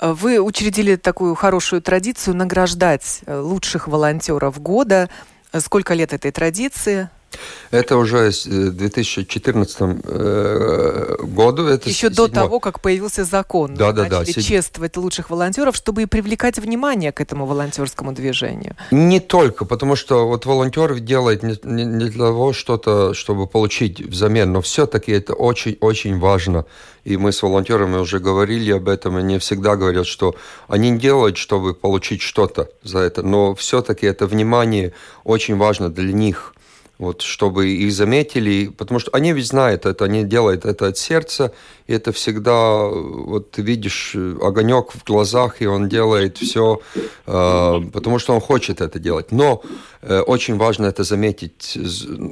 Вы 0.00 0.40
учредили 0.40 0.96
такую 0.96 1.34
хорошую 1.34 1.82
традицию 1.82 2.34
награждать 2.36 3.20
э, 3.26 3.38
лучших 3.38 3.88
волонтеров 3.88 4.60
года. 4.60 5.08
Сколько 5.58 5.94
лет 5.94 6.12
этой 6.12 6.32
традиции? 6.32 7.08
Это 7.70 7.96
уже 7.96 8.30
в 8.30 8.70
2014 8.70 9.76
э, 10.04 11.16
году. 11.22 11.66
Это 11.66 11.88
Еще 11.88 12.08
седьмой. 12.08 12.28
до 12.28 12.34
того, 12.34 12.60
как 12.60 12.80
появился 12.80 13.24
закон. 13.24 13.74
Да, 13.74 13.92
да, 13.92 14.08
да. 14.08 14.24
чествовать 14.24 14.96
лучших 14.96 15.30
волонтеров, 15.30 15.74
чтобы 15.76 16.02
и 16.02 16.06
привлекать 16.06 16.58
внимание 16.58 17.12
к 17.12 17.20
этому 17.20 17.46
волонтерскому 17.46 18.12
движению. 18.12 18.76
Не 18.90 19.20
только, 19.20 19.64
потому 19.64 19.96
что 19.96 20.26
вот 20.28 20.46
волонтер 20.46 20.98
делает 20.98 21.42
не, 21.42 21.58
не, 21.62 21.84
не 21.84 22.10
для 22.10 22.26
того 22.26 22.52
что-то, 22.52 23.14
чтобы 23.14 23.46
получить 23.46 24.00
взамен, 24.00 24.52
но 24.52 24.60
все-таки 24.60 25.12
это 25.12 25.34
очень-очень 25.34 26.18
важно. 26.18 26.66
И 27.04 27.16
мы 27.16 27.32
с 27.32 27.42
волонтерами 27.42 27.96
уже 27.96 28.20
говорили 28.20 28.72
об 28.72 28.88
этом, 28.88 29.16
они 29.16 29.38
всегда 29.38 29.76
говорят, 29.76 30.06
что 30.06 30.34
они 30.68 30.90
не 30.90 30.98
делают, 30.98 31.36
чтобы 31.36 31.74
получить 31.74 32.20
что-то 32.20 32.68
за 32.82 32.98
это, 32.98 33.22
но 33.22 33.54
все-таки 33.54 34.06
это 34.06 34.26
внимание 34.26 34.92
очень 35.24 35.56
важно 35.56 35.88
для 35.88 36.12
них 36.12 36.54
вот, 37.02 37.22
чтобы 37.22 37.68
их 37.68 37.92
заметили, 37.92 38.68
потому 38.68 39.00
что 39.00 39.10
они 39.12 39.32
ведь 39.32 39.46
знают 39.46 39.86
это, 39.86 40.04
они 40.04 40.22
делают 40.22 40.64
это 40.64 40.86
от 40.86 40.96
сердца, 40.96 41.52
и 41.88 41.92
это 41.92 42.12
всегда, 42.12 42.86
вот 42.86 43.50
ты 43.50 43.62
видишь 43.62 44.14
огонек 44.14 44.92
в 44.92 45.04
глазах, 45.04 45.62
и 45.62 45.66
он 45.66 45.88
делает 45.88 46.38
все, 46.38 46.80
э, 47.26 47.80
потому 47.92 48.20
что 48.20 48.34
он 48.34 48.40
хочет 48.40 48.80
это 48.80 49.00
делать. 49.00 49.32
Но 49.32 49.62
э, 50.02 50.20
очень 50.20 50.56
важно 50.58 50.86
это 50.86 51.02
заметить 51.02 51.76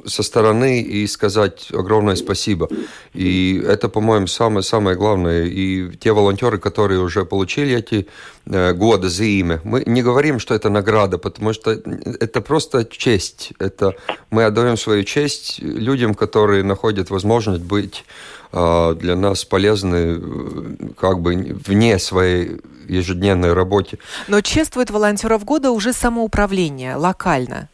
со 0.07 0.23
стороны 0.23 0.81
и 0.83 1.07
сказать 1.09 1.69
огромное 1.73 2.15
спасибо. 2.15 2.69
И 3.13 3.61
это, 3.67 3.89
по-моему, 3.89 4.29
самое, 4.29 4.63
самое 4.63 4.97
главное. 4.97 5.47
И 5.47 5.97
те 5.97 6.13
волонтеры, 6.13 6.59
которые 6.59 7.01
уже 7.01 7.25
получили 7.25 7.75
эти 7.75 8.07
э, 8.51 8.73
годы 8.73 9.09
за 9.09 9.25
имя, 9.25 9.61
мы 9.65 9.83
не 9.87 10.03
говорим, 10.03 10.39
что 10.39 10.55
это 10.55 10.69
награда, 10.71 11.19
потому 11.19 11.53
что 11.53 11.71
это 11.71 12.41
просто 12.41 12.85
честь. 12.85 13.53
Это 13.59 13.95
мы 14.31 14.45
отдаем 14.45 14.77
свою 14.77 15.05
честь 15.05 15.59
людям, 15.61 16.15
которые 16.15 16.63
находят 16.63 17.11
возможность 17.11 17.63
быть 17.63 18.05
а, 18.53 18.95
для 18.95 19.17
нас 19.17 19.45
полезны 19.45 19.97
э, 19.97 20.89
как 20.99 21.21
бы 21.21 21.35
вне 21.67 21.99
своей 21.99 22.61
ежедневной 22.89 23.53
работе. 23.53 23.99
Но 24.29 24.41
чествует 24.41 24.91
волонтеров 24.91 25.45
года 25.45 25.71
уже 25.71 25.93
самоуправление 25.93 26.97
локально. 26.97 27.69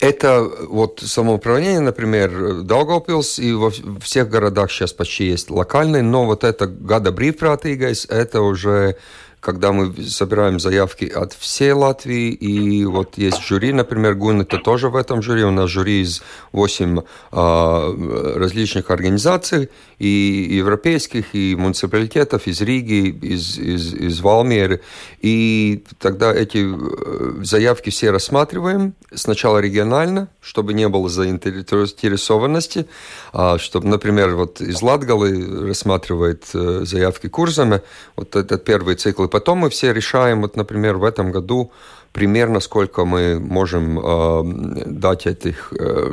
Это 0.00 0.48
вот 0.68 1.00
самоуправление, 1.04 1.80
например, 1.80 2.30
Daugavpils 2.62 3.40
и 3.40 3.52
во 3.52 3.72
всех 4.00 4.28
городах 4.28 4.70
сейчас 4.70 4.92
почти 4.92 5.24
есть 5.24 5.50
локальный, 5.50 6.02
но 6.02 6.24
вот 6.24 6.44
это 6.44 6.66
года 6.66 7.10
брīvprātīgais, 7.10 8.06
это 8.08 8.40
уже 8.42 8.96
когда 9.40 9.72
мы 9.72 9.94
собираем 10.02 10.58
заявки 10.58 11.04
от 11.04 11.32
всей 11.32 11.72
Латвии, 11.72 12.30
и 12.32 12.84
вот 12.84 13.18
есть 13.18 13.42
жюри, 13.42 13.72
например, 13.72 14.14
Гун, 14.14 14.40
это 14.40 14.58
тоже 14.58 14.88
в 14.88 14.96
этом 14.96 15.22
жюри, 15.22 15.44
у 15.44 15.50
нас 15.50 15.70
жюри 15.70 16.02
из 16.02 16.22
8 16.52 17.00
а, 17.32 18.34
различных 18.36 18.90
организаций, 18.90 19.70
и 19.98 20.48
европейских, 20.50 21.34
и 21.34 21.56
муниципалитетов, 21.56 22.46
из 22.46 22.60
Риги, 22.60 23.08
из, 23.08 23.58
из, 23.58 23.94
из 23.94 24.20
Валмеры, 24.20 24.80
и 25.20 25.84
тогда 25.98 26.32
эти 26.32 26.64
э, 26.64 27.44
заявки 27.44 27.90
все 27.90 28.10
рассматриваем, 28.10 28.94
сначала 29.12 29.58
регионально, 29.58 30.28
чтобы 30.40 30.72
не 30.74 30.88
было 30.88 31.08
заинтересованности, 31.08 32.86
а, 33.32 33.58
чтобы, 33.58 33.88
например, 33.88 34.34
вот 34.36 34.60
из 34.60 34.82
Латгалы 34.82 35.66
рассматривает 35.68 36.44
э, 36.54 36.82
заявки 36.84 37.28
курсами, 37.28 37.82
вот 38.16 38.36
этот 38.36 38.64
первый 38.64 38.94
цикл, 38.96 39.27
потом 39.28 39.58
мы 39.58 39.70
все 39.70 39.92
решаем, 39.92 40.42
вот, 40.42 40.56
например, 40.56 40.96
в 40.96 41.04
этом 41.04 41.30
году 41.30 41.70
примерно 42.12 42.60
сколько 42.60 43.04
мы 43.04 43.38
можем 43.38 43.98
э, 43.98 44.84
дать 44.86 45.26
этих 45.26 45.72
э, 45.78 46.12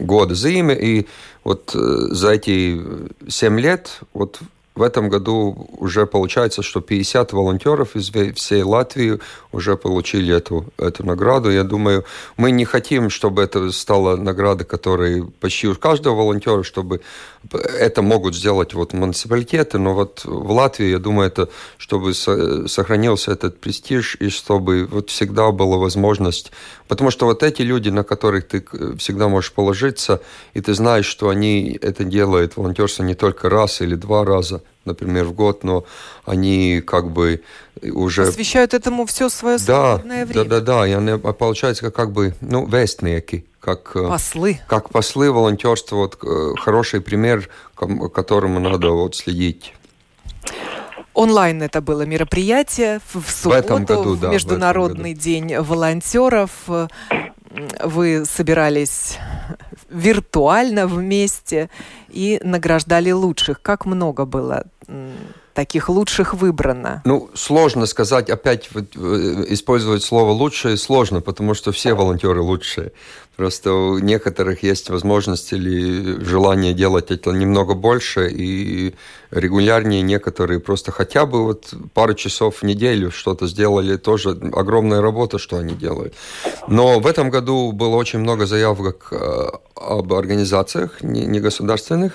года 0.00 0.34
зимы. 0.34 0.74
И 0.74 1.06
вот 1.44 1.74
э, 1.74 1.78
за 1.78 2.32
эти 2.32 2.80
7 3.28 3.60
лет 3.60 4.00
вот 4.14 4.40
в 4.76 4.82
этом 4.82 5.08
году 5.08 5.68
уже 5.78 6.06
получается, 6.06 6.62
что 6.62 6.80
50 6.80 7.32
волонтеров 7.32 7.96
из 7.96 8.10
всей 8.34 8.62
Латвии 8.62 9.18
уже 9.50 9.76
получили 9.76 10.34
эту, 10.34 10.66
эту 10.76 11.04
награду. 11.04 11.50
Я 11.50 11.64
думаю, 11.64 12.04
мы 12.36 12.50
не 12.50 12.66
хотим, 12.66 13.08
чтобы 13.08 13.42
это 13.42 13.72
стала 13.72 14.16
награда, 14.16 14.64
которая 14.64 15.24
почти 15.40 15.66
у 15.66 15.74
каждого 15.74 16.16
волонтера, 16.16 16.62
чтобы 16.62 17.00
это 17.52 18.02
могут 18.02 18.34
сделать 18.34 18.74
вот 18.74 18.92
муниципалитеты, 18.92 19.78
но 19.78 19.94
вот 19.94 20.22
в 20.24 20.50
Латвии, 20.50 20.90
я 20.90 20.98
думаю, 20.98 21.28
это 21.28 21.48
чтобы 21.78 22.14
сохранился 22.14 23.32
этот 23.32 23.60
престиж 23.60 24.16
и 24.20 24.28
чтобы 24.28 24.86
вот 24.86 25.10
всегда 25.10 25.50
была 25.50 25.76
возможность, 25.76 26.52
потому 26.88 27.10
что 27.10 27.26
вот 27.26 27.42
эти 27.42 27.62
люди, 27.62 27.88
на 27.88 28.04
которых 28.04 28.48
ты 28.48 28.64
всегда 28.98 29.28
можешь 29.28 29.52
положиться, 29.52 30.20
и 30.54 30.60
ты 30.60 30.74
знаешь, 30.74 31.06
что 31.06 31.28
они 31.28 31.78
это 31.80 32.04
делают, 32.04 32.56
волонтерство 32.56 33.02
не 33.02 33.14
только 33.14 33.48
раз 33.48 33.80
или 33.80 33.94
два 33.94 34.24
раза, 34.24 34.62
например, 34.84 35.24
в 35.24 35.32
год, 35.32 35.64
но 35.64 35.84
они 36.24 36.82
как 36.84 37.10
бы 37.10 37.42
уже... 37.82 38.26
Посвящают 38.26 38.74
этому 38.74 39.06
все 39.06 39.28
свое 39.28 39.58
да, 39.66 39.96
время. 39.96 40.26
Да, 40.26 40.44
да, 40.44 40.60
да, 40.60 40.86
и 40.86 40.92
они, 40.92 41.18
получается, 41.18 41.84
как, 41.84 41.94
как 41.94 42.12
бы, 42.12 42.34
ну, 42.40 42.66
вестники, 42.66 43.44
как 43.66 43.96
э, 43.96 44.08
послы, 44.08 44.60
как 44.68 44.90
послы 44.90 45.32
волонтерства, 45.32 45.96
вот 45.96 46.18
э, 46.22 46.54
хороший 46.56 47.00
пример, 47.00 47.48
которому 47.74 48.60
надо 48.60 48.90
вот 48.90 49.16
следить. 49.16 49.74
Онлайн 51.14 51.62
это 51.62 51.80
было 51.80 52.02
мероприятие 52.02 53.00
в 53.12 53.28
субботу, 53.28 53.48
в, 53.48 53.64
этом 53.64 53.84
году, 53.84 54.14
в 54.14 54.20
да, 54.20 54.28
Международный 54.28 55.14
в 55.14 55.16
году. 55.16 55.24
день 55.24 55.58
волонтеров. 55.58 56.50
Вы 57.82 58.24
собирались 58.24 59.18
виртуально 59.90 60.86
вместе 60.86 61.68
и 62.08 62.38
награждали 62.44 63.10
лучших. 63.10 63.60
Как 63.62 63.84
много 63.84 64.26
было 64.26 64.64
таких 65.56 65.88
лучших 65.88 66.34
выбрано? 66.34 67.02
Ну, 67.04 67.30
сложно 67.34 67.86
сказать, 67.86 68.30
опять 68.30 68.68
использовать 69.48 70.04
слово 70.04 70.30
«лучшие» 70.30 70.76
сложно, 70.76 71.20
потому 71.20 71.54
что 71.54 71.72
все 71.72 71.94
волонтеры 71.94 72.42
лучшие. 72.42 72.92
Просто 73.36 73.72
у 73.72 73.98
некоторых 73.98 74.62
есть 74.62 74.88
возможность 74.88 75.52
или 75.52 76.24
желание 76.24 76.72
делать 76.72 77.10
это 77.10 77.32
немного 77.32 77.74
больше 77.74 78.30
и 78.30 78.94
регулярнее. 79.30 80.02
Некоторые 80.02 80.60
просто 80.60 80.92
хотя 80.92 81.26
бы 81.26 81.44
вот 81.44 81.74
пару 81.94 82.14
часов 82.14 82.56
в 82.56 82.62
неделю 82.62 83.10
что-то 83.10 83.46
сделали. 83.46 83.96
Тоже 83.96 84.30
огромная 84.30 85.00
работа, 85.00 85.38
что 85.38 85.56
они 85.58 85.74
делают. 85.74 86.14
Но 86.68 87.00
в 87.00 87.06
этом 87.06 87.30
году 87.30 87.72
было 87.72 87.96
очень 87.96 88.18
много 88.18 88.46
заявок 88.46 89.08
э, 89.10 89.48
об 89.74 90.12
организациях 90.12 91.02
негосударственных. 91.02 92.12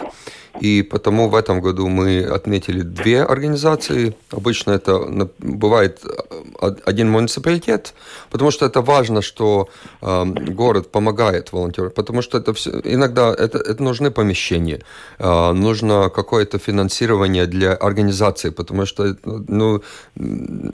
И 0.59 0.81
потому 0.81 1.29
в 1.29 1.35
этом 1.35 1.61
году 1.61 1.87
мы 1.87 2.23
отметили 2.23 2.81
две 2.81 3.23
организации. 3.23 4.15
Обычно 4.31 4.71
это 4.71 5.29
бывает 5.39 6.01
э, 6.03 6.75
один 6.85 7.09
муниципалитет, 7.09 7.93
потому 8.29 8.51
что 8.51 8.65
это 8.65 8.81
важно, 8.81 9.21
что 9.21 9.69
э, 10.01 10.25
город 10.25 10.91
помогает 10.91 11.53
волонтерам, 11.53 11.91
потому 11.91 12.21
что 12.21 12.37
это 12.37 12.53
все, 12.53 12.81
иногда 12.83 13.33
это, 13.33 13.59
это 13.59 13.81
нужны 13.81 14.11
помещения, 14.11 14.81
э, 15.19 15.51
нужно 15.53 16.09
какое-то 16.09 16.59
финансирование 16.59 17.00
для 17.07 17.73
организации, 17.73 18.49
потому 18.49 18.85
что 18.85 19.15
ну, 19.25 19.81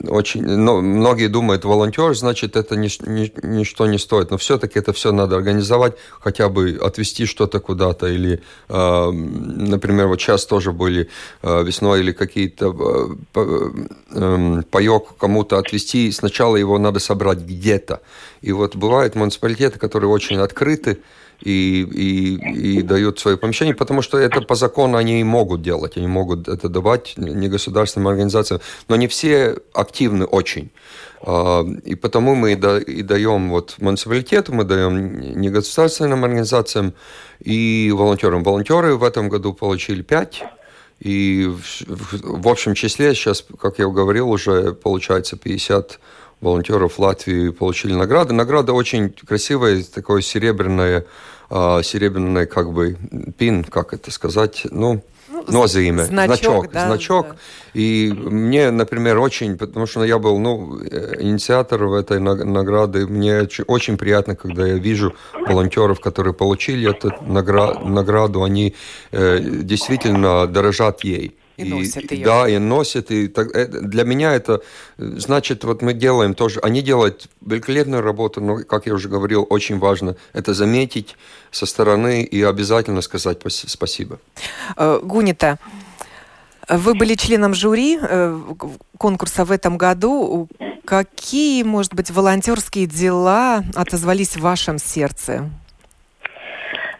очень, 0.08 0.44
ну, 0.44 0.80
многие 0.80 1.28
думают, 1.28 1.64
волонтер, 1.64 2.14
значит, 2.14 2.56
это 2.56 2.76
ни, 2.76 2.88
ни, 3.08 3.32
ничто 3.42 3.86
не 3.86 3.98
стоит, 3.98 4.30
но 4.30 4.36
все-таки 4.36 4.78
это 4.78 4.92
все 4.92 5.12
надо 5.12 5.36
организовать, 5.36 5.94
хотя 6.20 6.48
бы 6.48 6.78
отвести 6.82 7.26
что-то 7.26 7.60
куда-то 7.60 8.06
или 8.06 8.40
э, 8.68 9.10
например, 9.58 10.08
вот 10.08 10.20
сейчас 10.20 10.46
тоже 10.46 10.72
были 10.72 11.08
э, 11.42 11.62
весной 11.64 12.00
или 12.00 12.12
какие-то 12.12 13.16
э, 13.34 13.70
эм, 14.12 14.62
паек 14.70 15.16
кому-то 15.18 15.58
отвезти, 15.58 16.12
сначала 16.12 16.56
его 16.56 16.78
надо 16.78 16.98
собрать 17.00 17.38
где-то. 17.38 18.00
И 18.40 18.52
вот 18.52 18.76
бывают 18.76 19.14
муниципалитеты, 19.14 19.78
которые 19.78 20.10
очень 20.10 20.38
открыты, 20.38 20.98
и, 21.40 21.82
и, 21.82 22.78
и 22.78 22.82
дают 22.82 23.18
свое 23.18 23.36
помещение, 23.36 23.74
потому 23.74 24.02
что 24.02 24.18
это 24.18 24.40
по 24.40 24.54
закону 24.54 24.96
они 24.96 25.20
и 25.20 25.24
могут 25.24 25.62
делать, 25.62 25.96
они 25.96 26.06
могут 26.06 26.48
это 26.48 26.68
давать 26.68 27.14
негосударственным 27.16 28.08
организациям, 28.08 28.60
но 28.88 28.96
не 28.96 29.06
все 29.06 29.56
активны 29.72 30.24
очень. 30.24 30.70
А, 31.20 31.64
и 31.84 31.94
потому 31.94 32.34
мы 32.34 32.52
и 32.52 33.02
даем 33.02 33.50
вот 33.50 33.76
муниципалитету, 33.78 34.52
мы 34.52 34.64
даем 34.64 35.40
негосударственным 35.40 36.24
организациям 36.24 36.94
и 37.40 37.92
волонтерам. 37.94 38.42
Волонтеры 38.42 38.96
в 38.96 39.04
этом 39.04 39.28
году 39.28 39.52
получили 39.52 40.02
5, 40.02 40.44
и 41.00 41.46
в, 41.46 42.42
в 42.42 42.48
общем 42.48 42.74
числе 42.74 43.14
сейчас, 43.14 43.44
как 43.60 43.78
я 43.78 43.86
говорил, 43.86 44.30
уже 44.30 44.72
получается 44.72 45.36
50 45.36 46.00
волонтеров 46.40 46.98
Латвии 46.98 47.50
получили 47.50 47.92
награды. 47.92 48.34
Награда 48.34 48.72
очень 48.72 49.10
красивая, 49.10 49.82
такое 49.82 50.22
серебряное, 50.22 51.04
серебряный 51.50 52.46
как 52.46 52.72
бы 52.72 52.96
пин, 53.38 53.64
как 53.64 53.92
это 53.94 54.10
сказать, 54.10 54.66
ну, 54.70 55.02
nozīme, 55.46 56.04
значок, 56.04 56.36
значок, 56.36 56.72
да, 56.72 56.86
значок. 56.86 57.26
Да. 57.28 57.36
И 57.74 58.12
мне, 58.12 58.70
например, 58.70 59.18
очень, 59.18 59.56
потому 59.56 59.86
что 59.86 60.04
я 60.04 60.18
был 60.18 60.38
ну, 60.38 60.78
инициатором 60.80 61.94
этой 61.94 62.20
награды, 62.20 63.06
мне 63.06 63.48
очень 63.66 63.96
приятно, 63.96 64.34
когда 64.34 64.66
я 64.66 64.74
вижу 64.74 65.14
волонтеров, 65.32 66.00
которые 66.00 66.34
получили 66.34 66.90
эту 66.90 67.12
награду, 67.22 68.42
они 68.42 68.74
э, 69.12 69.38
действительно 69.40 70.46
дорожат 70.46 71.04
ей. 71.04 71.36
И, 71.58 71.64
и 71.64 71.68
носят 71.68 72.12
ее. 72.12 72.24
Да, 72.24 72.48
и 72.48 72.58
носят. 72.58 73.10
И 73.10 73.28
так, 73.28 73.54
э, 73.54 73.66
для 73.66 74.04
меня 74.04 74.32
это 74.34 74.62
значит, 74.96 75.64
вот 75.64 75.82
мы 75.82 75.92
делаем 75.92 76.34
тоже, 76.34 76.60
они 76.60 76.82
делают 76.82 77.28
великолепную 77.40 78.02
работу, 78.02 78.40
но, 78.40 78.58
как 78.64 78.86
я 78.86 78.94
уже 78.94 79.08
говорил, 79.08 79.46
очень 79.50 79.78
важно 79.78 80.16
это 80.32 80.54
заметить 80.54 81.16
со 81.50 81.66
стороны 81.66 82.22
и 82.22 82.42
обязательно 82.42 83.02
сказать 83.02 83.38
спасибо. 83.48 84.18
Э, 84.76 85.00
Гунита, 85.02 85.58
вы 86.68 86.94
были 86.94 87.14
членом 87.14 87.54
жюри 87.54 87.98
э, 88.00 88.40
конкурса 88.96 89.44
в 89.44 89.50
этом 89.50 89.78
году. 89.78 90.48
Какие, 90.84 91.64
может 91.64 91.94
быть, 91.94 92.10
волонтерские 92.10 92.86
дела 92.86 93.64
отозвались 93.74 94.36
в 94.36 94.40
вашем 94.40 94.78
сердце? 94.78 95.50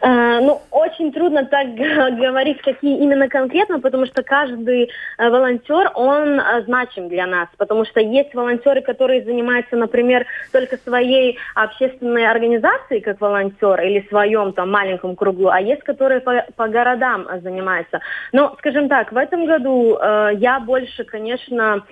Э, 0.01 0.39
ну, 0.39 0.61
очень 0.71 1.11
трудно 1.11 1.45
так 1.45 1.67
говорить, 1.75 2.61
какие 2.61 2.99
именно 2.99 3.27
конкретно, 3.27 3.79
потому 3.79 4.05
что 4.05 4.23
каждый 4.23 4.89
э, 5.17 5.29
волонтер, 5.29 5.91
он 5.95 6.39
э, 6.39 6.63
значим 6.63 7.09
для 7.09 7.27
нас, 7.27 7.49
потому 7.57 7.85
что 7.85 7.99
есть 7.99 8.33
волонтеры, 8.33 8.81
которые 8.81 9.23
занимаются, 9.23 9.75
например, 9.75 10.25
только 10.51 10.77
своей 10.77 11.37
общественной 11.55 12.27
организацией, 12.27 13.01
как 13.01 13.19
волонтер, 13.19 13.81
или 13.81 14.07
своем 14.07 14.53
там 14.53 14.71
маленьком 14.71 15.15
кругу, 15.15 15.49
а 15.49 15.59
есть, 15.59 15.83
которые 15.83 16.21
по, 16.21 16.45
по 16.55 16.67
городам 16.67 17.27
занимаются. 17.41 17.99
Но, 18.31 18.55
скажем 18.59 18.87
так, 18.87 19.11
в 19.11 19.17
этом 19.17 19.45
году 19.45 19.97
э, 19.97 20.31
я 20.35 20.59
больше, 20.59 21.03
конечно, 21.03 21.83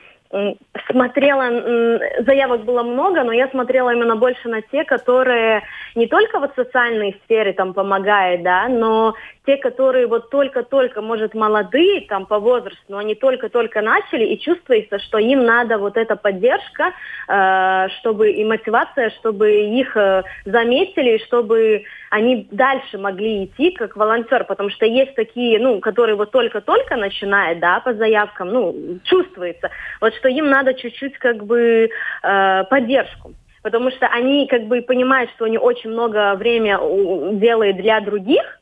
смотрела, 0.90 2.00
заявок 2.24 2.66
было 2.66 2.84
много, 2.84 3.24
но 3.24 3.32
я 3.32 3.48
смотрела 3.48 3.94
именно 3.94 4.16
больше 4.16 4.50
на 4.50 4.62
те, 4.62 4.84
которые 4.84 5.64
не 5.96 6.08
только 6.08 6.40
вот 6.40 6.54
в 6.54 6.56
социальной 6.56 7.20
сфере 7.24 7.54
там 7.54 7.74
помогают, 7.74 8.44
да, 8.44 8.68
но 8.68 9.16
те, 9.48 9.56
которые 9.56 10.08
вот 10.08 10.30
только-только, 10.30 11.02
может, 11.02 11.34
молодые 11.34 12.02
там 12.02 12.26
по 12.26 12.38
возрасту, 12.38 12.84
но 12.90 12.98
они 12.98 13.16
только-только 13.16 13.82
начали, 13.82 14.26
и 14.26 14.40
чувствуется, 14.40 15.00
что 15.00 15.18
им 15.18 15.46
надо 15.46 15.78
вот 15.78 15.96
эта 15.96 16.18
поддержка, 16.18 16.94
э, 17.30 17.88
чтобы 18.00 18.32
и 18.32 18.44
мотивация, 18.44 19.10
чтобы 19.12 19.50
их 19.50 19.96
э, 19.96 20.24
заметили, 20.44 21.18
чтобы 21.26 21.84
они 22.10 22.50
дальше 22.52 22.98
могли 22.98 23.46
идти 23.46 23.72
как 23.72 23.96
волонтер, 23.96 24.44
потому 24.44 24.70
что 24.70 24.86
есть 24.86 25.16
такие, 25.16 25.60
ну, 25.60 25.80
которые 25.80 26.16
вот 26.16 26.32
только-только 26.32 26.98
начинают, 26.98 27.60
да, 27.60 27.80
по 27.80 27.94
заявкам, 27.94 28.50
ну, 28.50 29.00
чувствуется, 29.06 29.72
вот 30.02 30.14
что 30.16 30.28
им 30.28 30.50
надо 30.50 30.74
чуть-чуть 30.74 31.18
как 31.20 31.46
бы 31.46 31.90
э, 32.22 32.64
поддержку. 32.66 33.34
Потому 33.64 33.92
что 33.92 34.08
они 34.08 34.46
как 34.48 34.64
бы 34.68 34.82
понимают, 34.82 35.32
что 35.32 35.46
они 35.46 35.58
очень 35.58 35.90
много 35.90 36.36
времени 36.36 37.40
делают 37.40 37.78
для 37.78 38.02
других, 38.02 38.58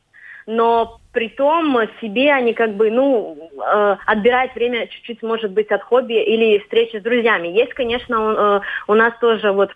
но 0.46 1.00
при 1.12 1.30
том 1.30 1.78
себе 2.02 2.34
они 2.34 2.54
как 2.54 2.76
бы, 2.76 2.92
ну, 2.92 3.50
э, 3.58 3.96
отбирают 4.06 4.54
время 4.54 4.88
чуть-чуть, 4.88 5.24
может 5.24 5.52
быть, 5.52 5.72
от 5.72 5.82
хобби 5.82 6.22
или 6.22 6.60
встречи 6.60 6.98
с 6.98 7.02
друзьями. 7.02 7.48
Есть, 7.48 7.74
конечно, 7.74 8.16
э, 8.16 8.92
у 8.92 8.94
нас 8.94 9.14
тоже 9.20 9.52
вот 9.52 9.72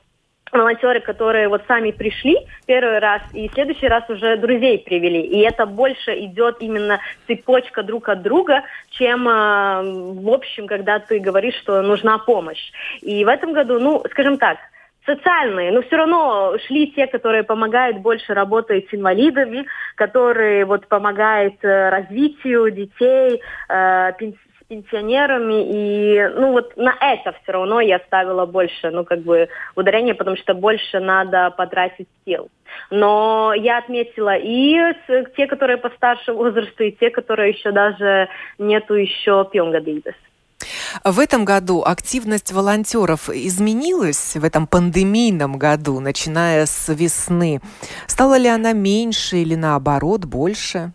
волонтеры, 0.51 0.99
которые 0.99 1.47
вот 1.47 1.61
сами 1.67 1.91
пришли 1.91 2.38
первый 2.65 2.99
раз, 2.99 3.21
и 3.33 3.47
в 3.47 3.53
следующий 3.53 3.88
раз 3.88 4.09
уже 4.09 4.38
друзей 4.38 4.79
привели. 4.79 5.21
И 5.21 5.39
это 5.39 5.65
больше 5.65 6.17
идет 6.19 6.57
именно 6.59 6.99
цепочка 7.27 7.83
друг 7.83 8.09
от 8.09 8.21
друга, 8.21 8.63
чем 8.91 9.27
э, 9.27 9.81
в 10.21 10.29
общем, 10.29 10.67
когда 10.67 10.99
ты 10.99 11.19
говоришь, 11.19 11.55
что 11.61 11.81
нужна 11.81 12.17
помощь. 12.17 12.71
И 13.01 13.23
в 13.23 13.27
этом 13.27 13.53
году, 13.53 13.79
ну, 13.79 14.03
скажем 14.11 14.38
так, 14.38 14.57
социальные, 15.09 15.71
но 15.71 15.81
все 15.81 15.95
равно 15.95 16.55
шли 16.67 16.91
те, 16.91 17.07
которые 17.07 17.43
помогают 17.43 17.97
больше 17.97 18.33
работать 18.33 18.87
с 18.89 18.93
инвалидами, 18.93 19.65
которые 19.95 20.65
вот 20.65 20.88
помогают 20.88 21.55
э, 21.63 21.89
развитию 21.89 22.69
детей, 22.71 23.41
э, 23.69 24.12
пенсионерами, 24.69 25.65
и 25.67 26.27
ну 26.36 26.51
вот 26.51 26.77
на 26.77 26.95
это 27.01 27.36
все 27.41 27.53
равно 27.53 27.81
я 27.81 27.97
ставила 27.99 28.45
больше, 28.45 28.91
ну 28.91 29.03
как 29.03 29.21
бы 29.21 29.49
ударение, 29.75 30.13
потому 30.13 30.38
что 30.38 30.53
больше 30.53 30.99
надо 30.99 31.49
потратить 31.57 32.07
сил. 32.23 32.49
Но 32.91 33.53
я 33.57 33.79
отметила 33.79 34.36
и 34.38 34.77
те, 35.36 35.47
которые 35.47 35.77
постарше 35.77 36.34
возраста, 36.34 36.84
и 36.84 36.91
те, 36.91 37.10
которые 37.10 37.53
еще 37.53 37.71
даже 37.71 38.29
нету 38.60 38.93
еще 38.93 39.47
пилнгадидес. 39.51 40.13
В 41.04 41.19
этом 41.19 41.45
году 41.45 41.84
активность 41.86 42.52
волонтеров 42.52 43.30
изменилась 43.30 44.36
в 44.36 44.43
этом 44.43 44.67
пандемийном 44.67 45.58
году, 45.58 45.99
начиная 45.99 46.65
с 46.65 46.93
весны. 46.93 47.62
Стала 48.08 48.38
ли 48.38 48.47
она 48.47 48.73
меньше 48.73 49.38
или 49.38 49.56
наоборот 49.56 50.25
больше? 50.25 50.93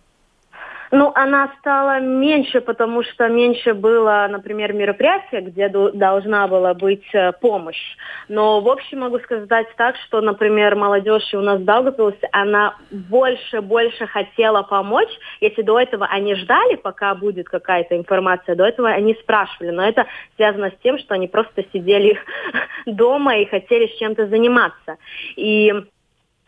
Ну, 0.97 1.11
она 1.17 1.53
стала 1.59 1.99
меньше, 1.99 2.61
потому 2.61 3.03
что 3.03 3.29
меньше 3.29 3.75
было, 3.75 4.29
например, 4.31 4.73
мероприятий, 4.73 5.41
где 5.41 5.69
должна 5.69 6.47
была 6.47 6.73
быть 6.73 7.03
э, 7.13 7.33
помощь. 7.33 7.97
Но, 8.29 8.61
в 8.61 8.69
общем, 8.69 9.01
могу 9.01 9.19
сказать 9.19 9.67
так, 9.77 9.97
что, 10.07 10.21
например, 10.21 10.77
молодежь 10.77 11.35
у 11.35 11.41
нас 11.41 11.59
в 11.59 11.65
Даугавпилсе, 11.65 12.29
она 12.31 12.77
больше-больше 12.93 14.07
хотела 14.07 14.63
помочь. 14.63 15.11
Если 15.41 15.63
до 15.63 15.81
этого 15.81 16.07
они 16.07 16.37
ждали, 16.37 16.77
пока 16.77 17.17
будет 17.17 17.49
какая-то 17.49 17.97
информация, 17.97 18.55
до 18.55 18.65
этого 18.65 18.89
они 18.89 19.15
спрашивали. 19.15 19.71
Но 19.73 19.85
это 19.85 20.07
связано 20.37 20.71
с 20.71 20.81
тем, 20.81 20.99
что 20.99 21.15
они 21.15 21.27
просто 21.27 21.65
сидели 21.73 22.21
дома 22.87 23.39
и 23.39 23.47
хотели 23.47 23.89
с 23.89 23.99
чем-то 23.99 24.29
заниматься. 24.29 24.99
И 25.35 25.73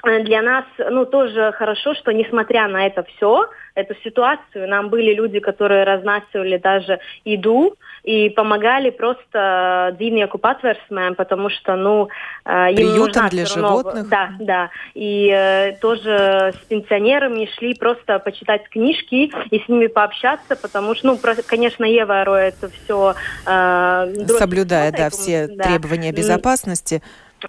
для 0.03 0.43
нас, 0.43 0.65
ну, 0.79 1.07
тоже 1.07 1.53
хорошо, 1.53 1.95
что 1.95 2.13
несмотря 2.13 2.69
на 2.69 2.87
это 2.87 3.03
все, 3.03 3.49
эту 3.77 3.95
ситуацию, 4.03 4.69
нам 4.69 4.89
были 4.89 5.15
люди, 5.15 5.39
которые 5.39 5.85
разнасывали 5.85 6.57
даже 6.57 6.99
еду 7.25 7.75
и 8.05 8.31
помогали 8.31 8.91
просто 8.91 9.95
dzīvnieku 9.99 10.39
patversmēm, 10.39 11.15
потому 11.15 11.51
что, 11.51 11.77
ну, 11.77 12.09
э, 12.45 12.71
им 12.71 12.77
Приютом 12.77 13.07
нужна 13.07 13.29
для 13.29 13.45
животных. 13.45 14.09
Да, 14.09 14.31
да. 14.41 14.71
И 14.95 15.31
э, 15.31 15.77
тоже 15.81 16.55
с 16.55 16.67
пенсионерами 16.69 17.49
шли 17.59 17.75
просто 17.75 18.19
почитать 18.19 18.69
книжки 18.71 19.31
и 19.51 19.59
с 19.59 19.69
ними 19.69 19.89
пообщаться, 19.89 20.57
потому 20.57 20.95
что, 20.95 21.09
ну, 21.09 21.19
про, 21.19 21.35
конечно, 21.47 21.85
Ева 21.85 22.25
Ро 22.25 22.37
это 22.37 22.71
все... 22.71 23.15
Э, 23.47 24.07
Соблюдая, 24.39 24.91
да, 24.93 25.11
все 25.11 25.49
да. 25.49 25.65
требования 25.65 26.13
безопасности. 26.13 27.03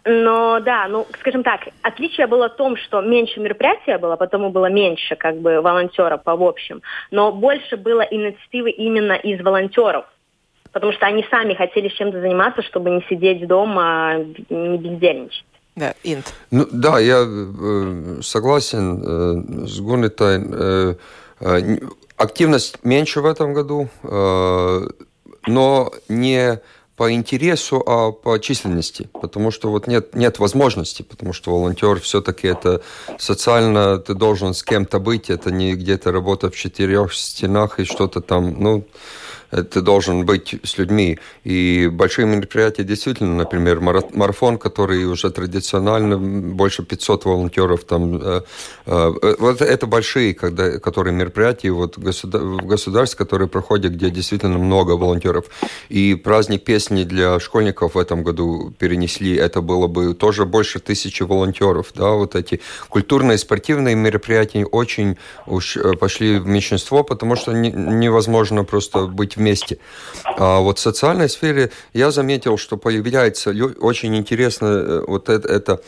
Но 0.06 0.60
да, 0.60 0.88
ну, 0.88 1.08
скажем 1.19 1.43
так, 1.43 1.62
отличие 1.82 2.28
было 2.28 2.50
в 2.50 2.56
том, 2.56 2.76
что 2.78 3.02
меньше 3.02 3.39
мероприятия 3.39 3.97
было, 3.97 4.15
потому 4.15 4.50
было 4.50 4.69
меньше 4.69 5.15
как 5.15 5.38
бы 5.38 5.62
волонтеров 5.62 6.23
по 6.23 6.36
в 6.36 6.43
общем, 6.43 6.82
но 7.12 7.32
больше 7.32 7.78
было 7.78 8.02
инициативы 8.02 8.71
именно 8.71 9.13
из 9.13 9.41
волонтеров, 9.41 10.06
потому 10.71 10.91
что 10.91 11.06
они 11.06 11.26
сами 11.30 11.54
хотели 11.54 11.88
чем-то 11.88 12.19
заниматься, 12.19 12.62
чтобы 12.63 12.89
не 12.89 13.02
сидеть 13.10 13.47
дома, 13.47 14.15
не 14.50 14.78
бездельничать. 14.78 15.45
Да, 15.76 15.93
Инт. 16.04 16.34
Ну, 16.50 16.67
да, 16.71 17.00
я 17.00 17.23
э, 17.23 18.21
согласен 18.23 19.04
э, 19.04 19.67
с 19.67 19.80
Гунитой. 19.80 20.41
Э, 20.43 20.95
э, 21.39 21.78
активность 22.17 22.84
меньше 22.84 23.21
в 23.21 23.28
этом 23.28 23.54
году, 23.54 23.88
э, 24.04 24.82
но 25.45 25.91
не 26.10 26.60
по 26.98 27.14
интересу, 27.14 27.84
а 27.86 28.12
по 28.12 28.40
численности, 28.40 29.08
потому 29.14 29.52
что 29.52 29.70
вот 29.70 29.86
нет, 29.86 30.16
нет 30.16 30.40
возможности, 30.40 31.04
потому 31.04 31.32
что 31.32 31.52
волонтер 31.52 32.00
все-таки 32.00 32.48
это 32.48 32.82
социально, 33.20 34.00
ты 34.00 34.16
должен 34.16 34.56
с 34.56 34.64
кем-то 34.64 35.00
быть, 35.00 35.30
это 35.30 35.52
не 35.52 35.76
где-то 35.76 36.12
работа 36.12 36.50
в 36.50 36.56
четырех 36.56 37.14
стенах 37.14 37.80
и 37.80 37.86
что-то 37.86 38.20
там, 38.20 38.56
ну, 38.60 38.84
ты 39.52 39.82
должен 39.82 40.26
быть 40.26 40.56
с 40.64 40.78
людьми. 40.78 41.20
И 41.44 41.90
большие 41.92 42.26
мероприятия 42.26 42.84
действительно, 42.84 43.36
например, 43.36 43.80
марафон, 43.80 44.58
который 44.58 45.06
уже 45.06 45.32
традиционально 45.32 46.18
больше 46.18 46.84
500 46.84 47.26
волонтеров 47.26 47.84
там. 47.84 48.20
Э, 48.22 48.42
э, 48.86 49.36
вот 49.40 49.62
это 49.62 49.88
большие, 49.88 50.34
когда, 50.34 50.80
которые 50.80 51.14
мероприятия 51.14 51.72
вот 51.72 51.98
в 51.98 52.66
государстве, 52.66 53.18
которые 53.18 53.48
проходят, 53.48 53.94
где 53.94 54.10
действительно 54.10 54.58
много 54.58 54.92
волонтеров. 54.92 55.46
И 55.90 56.16
праздник 56.16 56.64
песни 56.64 57.04
для 57.04 57.40
школьников 57.40 57.96
в 57.96 57.98
этом 57.98 58.24
году 58.24 58.74
перенесли. 58.78 59.36
Это 59.36 59.62
было 59.62 59.88
бы 59.88 60.14
тоже 60.14 60.46
больше 60.46 60.80
тысячи 60.80 61.24
волонтеров. 61.24 61.92
Да, 61.96 62.12
вот 62.12 62.36
эти 62.36 62.60
культурные, 62.90 63.38
спортивные 63.38 63.96
мероприятия 63.96 64.66
очень 64.66 65.18
уж 65.46 65.78
э, 65.78 65.94
пошли 65.94 66.40
в 66.40 66.48
меньшинство, 66.48 67.04
потому 67.04 67.36
что 67.36 67.54
невозможно 67.54 68.64
просто 68.64 69.06
быть 69.06 69.37
вместе. 69.38 69.78
А 70.26 70.60
вот 70.60 70.80
в 70.80 70.82
социальной 70.82 71.30
сфере 71.30 71.71
я 71.93 72.12
заметил, 72.12 72.58
что 72.58 72.78
появляется 72.78 73.52
очень 73.80 74.15
интересно 74.15 74.65
э, 74.65 75.04
вот 75.08 75.30
это, 75.30 75.47
это 75.47 75.82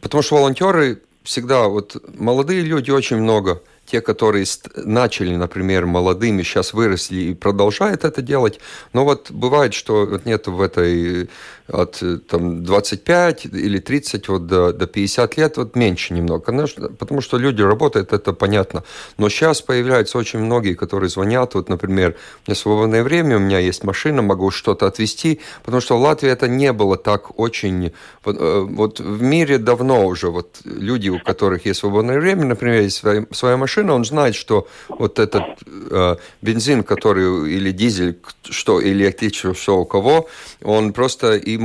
потому 0.00 0.22
что 0.22 0.36
волонтеры 0.36 1.02
всегда, 1.22 1.68
вот 1.68 1.96
молодые 2.18 2.62
люди 2.62 2.90
очень 2.90 3.18
много– 3.18 3.60
те, 3.86 4.00
которые 4.00 4.46
начали, 4.76 5.36
например, 5.36 5.86
молодыми, 5.86 6.42
сейчас 6.42 6.72
выросли 6.72 7.16
и 7.16 7.34
продолжают 7.34 8.04
это 8.04 8.22
делать. 8.22 8.58
Но 8.92 9.04
вот 9.04 9.30
бывает, 9.30 9.74
что 9.74 10.06
вот 10.06 10.24
нет 10.24 10.46
в 10.46 10.60
этой 10.62 11.28
от 11.72 12.02
там, 12.28 12.64
25 12.64 13.46
или 13.46 13.78
30 13.78 14.28
вот, 14.28 14.46
до, 14.46 14.72
до 14.72 14.86
50 14.86 15.36
лет 15.36 15.56
вот 15.56 15.76
меньше 15.76 16.14
немного. 16.14 16.40
Конечно, 16.40 16.88
потому 16.88 17.20
что 17.20 17.38
люди 17.38 17.62
работают, 17.62 18.12
это 18.12 18.32
понятно. 18.32 18.84
Но 19.18 19.28
сейчас 19.28 19.62
появляются 19.62 20.18
очень 20.18 20.40
многие, 20.40 20.74
которые 20.74 21.08
звонят. 21.08 21.54
Вот, 21.54 21.68
например, 21.68 22.16
у 22.46 22.50
меня 22.50 22.56
свободное 22.56 23.02
время, 23.02 23.36
у 23.36 23.40
меня 23.40 23.58
есть 23.58 23.84
машина, 23.84 24.22
могу 24.22 24.50
что-то 24.50 24.86
отвезти. 24.86 25.40
Потому 25.64 25.80
что 25.80 25.96
в 25.96 26.00
Латвии 26.00 26.30
это 26.30 26.48
не 26.48 26.72
было 26.72 26.96
так 26.96 27.38
очень... 27.38 27.92
Вот, 28.24 28.36
э, 28.38 28.60
вот 28.68 29.00
в 29.00 29.22
мире 29.22 29.58
давно 29.58 30.06
уже 30.06 30.28
вот 30.28 30.60
люди, 30.64 31.08
у 31.08 31.18
которых 31.18 31.66
есть 31.66 31.80
свободное 31.80 32.18
время, 32.18 32.44
например, 32.44 32.82
есть 32.82 32.96
своя, 32.96 33.26
своя 33.30 33.56
машина, 33.56 33.94
он 33.94 34.04
знает, 34.04 34.34
что 34.34 34.66
вот 34.88 35.18
этот 35.18 35.42
э, 35.66 36.16
бензин, 36.42 36.82
который 36.84 37.52
или 37.52 37.72
дизель, 37.72 38.18
что 38.44 38.80
или 38.80 39.04
электричество, 39.04 39.54
что 39.54 39.80
у 39.80 39.84
кого, 39.84 40.28
он 40.62 40.92
просто 40.92 41.34
и 41.34 41.56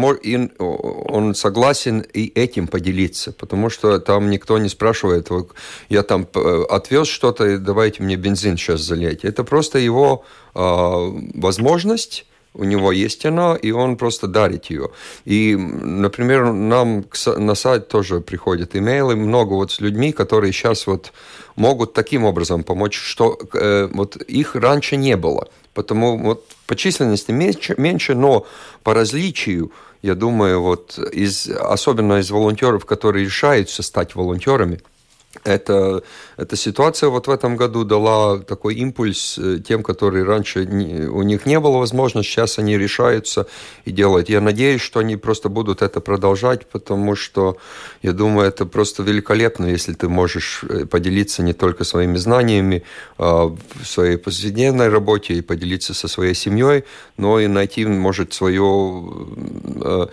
он 0.60 1.36
согласен 1.36 2.00
и 2.02 2.32
этим 2.36 2.68
поделиться, 2.68 3.32
потому 3.32 3.70
что 3.70 4.00
там 4.00 4.30
никто 4.30 4.58
не 4.58 4.70
спрашивает, 4.70 5.30
я 5.90 6.04
там 6.04 6.28
э, 6.34 6.64
отвез 6.70 7.08
что-то, 7.08 7.58
давайте 7.58 8.04
мне 8.04 8.16
бензин 8.16 8.58
сейчас 8.58 8.82
залить. 8.82 9.26
Это 9.26 9.44
просто 9.44 9.80
его 9.80 10.24
э, 10.56 10.60
возможность 10.60 12.26
у 12.58 12.64
него 12.64 12.92
есть 12.92 13.26
она, 13.26 13.56
и 13.56 13.72
он 13.72 13.98
просто 13.98 14.28
дарит 14.28 14.66
ее. 14.66 14.90
И, 15.26 15.56
например, 15.56 16.52
нам 16.52 17.06
на 17.26 17.56
сайт 17.56 17.88
тоже 17.88 18.20
приходят 18.22 18.76
имейлы, 18.76 19.16
много 19.16 19.54
вот 19.54 19.72
с 19.72 19.80
людьми, 19.80 20.12
которые 20.12 20.52
сейчас 20.54 20.88
вот 20.88 21.14
могут 21.56 21.94
таким 21.94 22.26
образом 22.26 22.64
помочь, 22.64 22.98
что 22.98 23.38
э, 23.54 23.90
вот 23.92 24.16
их 24.18 24.56
раньше 24.56 24.98
не 24.98 25.16
было. 25.16 25.48
Потому 25.74 26.18
вот 26.18 26.46
по 26.66 26.76
численности 26.76 27.32
меньше, 27.32 27.76
меньше 27.78 28.16
но 28.16 28.46
по 28.84 28.94
различию 28.94 29.72
я 30.02 30.16
думаю, 30.16 30.62
вот 30.62 31.00
из, 31.12 31.50
особенно 31.50 32.20
из 32.20 32.30
волонтеров, 32.30 32.86
которые 32.86 33.26
решаются 33.26 33.84
стать 33.84 34.16
волонтерами, 34.16 34.80
это, 35.44 36.04
эта 36.38 36.56
ситуация 36.56 37.10
вот 37.10 37.28
в 37.28 37.32
этом 37.32 37.58
году 37.58 37.84
дала 37.84 38.40
такой 38.40 38.76
импульс 38.76 39.38
э, 39.38 39.60
тем, 39.60 39.84
которые 39.84 40.24
раньше 40.24 40.66
не, 40.66 41.06
у 41.08 41.22
них 41.22 41.46
не 41.46 41.60
было 41.60 41.78
возможности, 41.78 42.30
сейчас 42.32 42.60
они 42.60 42.78
решаются 42.78 43.48
и 43.86 43.92
делают. 43.92 44.30
Я 44.30 44.42
надеюсь, 44.42 44.82
что 44.82 45.00
они 45.00 45.18
просто 45.18 45.50
будут 45.50 45.82
это 45.82 46.00
продолжать, 46.00 46.66
потому 46.68 47.16
что 47.16 47.58
я 48.02 48.14
думаю, 48.14 48.48
это 48.48 48.66
просто 48.66 49.04
великолепно, 49.04 49.66
если 49.66 49.94
ты 49.94 50.08
можешь 50.08 50.64
э, 50.64 50.86
поделиться 50.86 51.44
не 51.44 51.54
только 51.54 51.84
своими 51.84 52.18
знаниями 52.18 52.84
а 53.18 53.48
в 53.48 53.86
своей 53.86 54.18
повседневной 54.18 54.90
работе 54.90 55.34
и 55.34 55.42
поделиться 55.42 55.94
со 55.94 56.08
своей 56.08 56.36
семьей, 56.36 56.84
но 57.18 57.40
и 57.40 57.48
найти, 57.48 57.86
может, 57.86 58.34
свое, 58.34 59.04
э, 59.82 60.08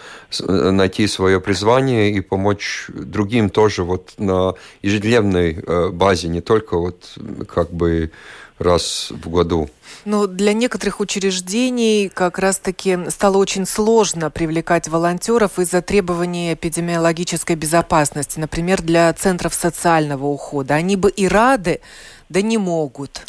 найти 0.70 1.06
свое 1.06 1.40
призвание 1.40 2.12
и 2.12 2.20
помочь 2.20 2.86
другим 2.88 3.50
тоже 3.50 3.84
вот 3.84 4.12
на 4.18 4.54
ежедневном 4.82 5.03
ежедневной 5.04 5.52
э, 5.54 5.88
базе, 5.90 6.28
не 6.28 6.40
только 6.40 6.78
вот 6.78 7.16
как 7.46 7.72
бы 7.72 8.10
раз 8.58 9.08
в 9.10 9.28
году. 9.30 9.68
Но 10.04 10.26
для 10.26 10.52
некоторых 10.52 11.00
учреждений 11.00 12.08
как 12.08 12.38
раз-таки 12.38 12.98
стало 13.08 13.38
очень 13.38 13.66
сложно 13.66 14.30
привлекать 14.30 14.88
волонтеров 14.88 15.58
из-за 15.58 15.82
требований 15.82 16.54
эпидемиологической 16.54 17.56
безопасности, 17.56 18.38
например, 18.38 18.82
для 18.82 19.12
центров 19.12 19.54
социального 19.54 20.26
ухода. 20.26 20.74
Они 20.74 20.96
бы 20.96 21.10
и 21.10 21.26
рады, 21.26 21.80
да 22.28 22.42
не 22.42 22.58
могут. 22.58 23.20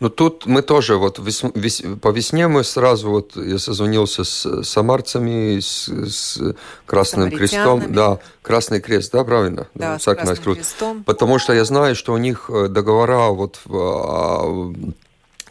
Ну, 0.00 0.10
тут 0.10 0.46
мы 0.46 0.62
тоже, 0.62 0.96
вот 0.96 1.18
вес, 1.18 1.42
вес, 1.54 1.82
по 2.00 2.10
весне 2.10 2.46
мы 2.46 2.62
сразу, 2.62 3.10
вот 3.10 3.36
я 3.36 3.58
созвонился 3.58 4.22
с 4.22 4.62
самарцами, 4.62 5.58
с, 5.58 5.88
с 5.88 6.54
Красным 6.86 7.30
Крестом. 7.30 7.92
Да, 7.92 8.18
Красный 8.42 8.80
Крест, 8.80 9.12
да, 9.12 9.24
правильно? 9.24 9.66
Да, 9.74 9.94
да 9.94 9.98
с 9.98 10.04
Красным 10.04 10.54
Крестом. 10.54 11.04
Потому 11.04 11.38
что 11.38 11.52
я 11.52 11.64
знаю, 11.64 11.96
что 11.96 12.12
у 12.12 12.18
них 12.18 12.48
э, 12.48 12.68
договора 12.68 13.30
вот 13.30 13.58
а, 13.68 14.72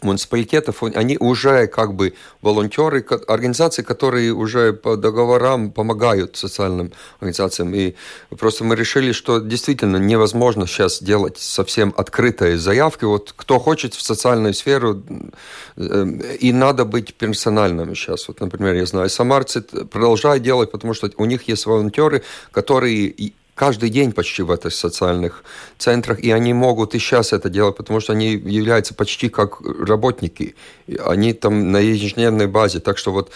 муниципалитетов, 0.02 0.82
они 0.82 1.16
уже 1.18 1.66
как 1.66 1.94
бы 1.94 2.14
волонтеры, 2.42 3.04
организации, 3.26 3.82
которые 3.82 4.32
уже 4.32 4.72
по 4.72 4.96
договорам 4.96 5.70
помогают 5.70 6.36
социальным 6.36 6.92
организациям. 7.20 7.74
И 7.74 7.94
просто 8.38 8.64
мы 8.64 8.76
решили, 8.76 9.12
что 9.12 9.40
действительно 9.40 9.96
невозможно 9.96 10.66
сейчас 10.66 11.02
делать 11.02 11.38
совсем 11.38 11.94
открытые 11.96 12.58
заявки. 12.58 13.04
Вот 13.04 13.32
кто 13.36 13.58
хочет 13.58 13.94
в 13.94 14.02
социальную 14.02 14.54
сферу, 14.54 15.02
э, 15.76 16.06
и 16.40 16.52
надо 16.52 16.84
быть 16.84 17.14
персональными 17.14 17.94
сейчас. 17.94 18.28
Вот, 18.28 18.40
например, 18.40 18.74
я 18.74 18.86
знаю, 18.86 19.08
самарцы 19.08 19.62
продолжают 19.62 20.42
делать, 20.42 20.70
потому 20.70 20.94
что 20.94 21.10
у 21.16 21.24
них 21.24 21.48
есть 21.48 21.66
волонтеры, 21.66 22.22
которые 22.52 23.32
каждый 23.58 23.90
день 23.90 24.12
почти 24.12 24.42
в 24.42 24.50
этих 24.50 24.72
социальных 24.72 25.44
центрах, 25.78 26.20
и 26.20 26.30
они 26.30 26.54
могут 26.54 26.94
и 26.94 26.98
сейчас 26.98 27.32
это 27.32 27.50
делать, 27.50 27.76
потому 27.76 28.00
что 28.00 28.12
они 28.12 28.32
являются 28.32 28.94
почти 28.94 29.28
как 29.28 29.60
работники. 29.60 30.54
Они 31.04 31.32
там 31.32 31.72
на 31.72 31.78
ежедневной 31.78 32.46
базе. 32.46 32.78
Так 32.80 32.98
что 32.98 33.12
вот 33.12 33.30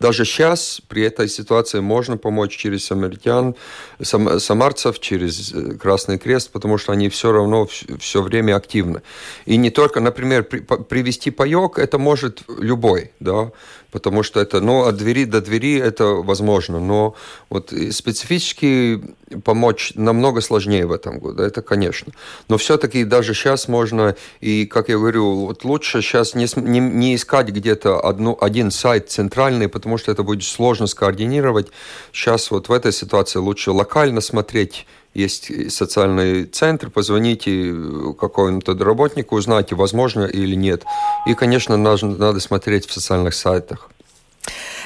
даже 0.00 0.24
сейчас 0.24 0.80
при 0.88 1.02
этой 1.02 1.28
ситуации 1.28 1.80
можно 1.80 2.16
помочь 2.16 2.56
через 2.56 2.84
самаритян, 2.84 3.54
сам, 4.02 4.40
самарцев, 4.40 4.98
через 4.98 5.52
э, 5.54 5.74
Красный 5.74 6.18
Крест, 6.18 6.50
потому 6.50 6.78
что 6.78 6.92
они 6.92 7.08
все 7.08 7.30
равно 7.32 7.68
все 8.00 8.20
время 8.20 8.56
активны. 8.56 9.02
И 9.46 9.56
не 9.56 9.70
только, 9.70 10.00
например, 10.00 10.44
при, 10.44 10.60
привести 10.60 11.30
паек, 11.30 11.78
это 11.78 11.98
может 11.98 12.42
любой, 12.60 13.12
да, 13.20 13.50
потому 13.94 14.24
что 14.24 14.40
это, 14.40 14.60
ну, 14.60 14.86
от 14.86 14.96
двери 14.96 15.24
до 15.24 15.40
двери 15.40 15.78
это 15.78 16.04
возможно, 16.04 16.80
но 16.80 17.14
вот 17.48 17.72
специфически 17.92 19.00
помочь 19.44 19.92
намного 19.94 20.40
сложнее 20.40 20.84
в 20.84 20.92
этом 20.92 21.20
году, 21.20 21.44
это 21.44 21.62
конечно. 21.62 22.12
Но 22.48 22.56
все-таки 22.56 23.04
даже 23.04 23.34
сейчас 23.34 23.68
можно, 23.68 24.16
и, 24.40 24.66
как 24.66 24.88
я 24.88 24.96
говорю, 24.96 25.46
вот 25.46 25.64
лучше 25.64 26.02
сейчас 26.02 26.34
не, 26.34 26.48
не, 26.56 26.80
не 26.80 27.14
искать 27.14 27.50
где-то 27.50 28.04
одну, 28.04 28.36
один 28.40 28.72
сайт 28.72 29.10
центральный, 29.10 29.68
потому 29.68 29.96
что 29.96 30.10
это 30.10 30.24
будет 30.24 30.42
сложно 30.42 30.88
скоординировать. 30.88 31.68
Сейчас 32.12 32.50
вот 32.50 32.68
в 32.68 32.72
этой 32.72 32.90
ситуации 32.90 33.38
лучше 33.38 33.70
локально 33.70 34.20
смотреть 34.20 34.86
есть 35.14 35.72
социальный 35.72 36.44
центр, 36.44 36.90
позвоните 36.90 37.74
какому-то 38.18 38.76
работнику, 38.76 39.36
узнайте, 39.36 39.74
возможно 39.74 40.24
или 40.24 40.54
нет. 40.54 40.84
И, 41.26 41.34
конечно, 41.34 41.76
надо, 41.76 42.06
надо 42.06 42.40
смотреть 42.40 42.86
в 42.86 42.92
социальных 42.92 43.34
сайтах. 43.34 43.90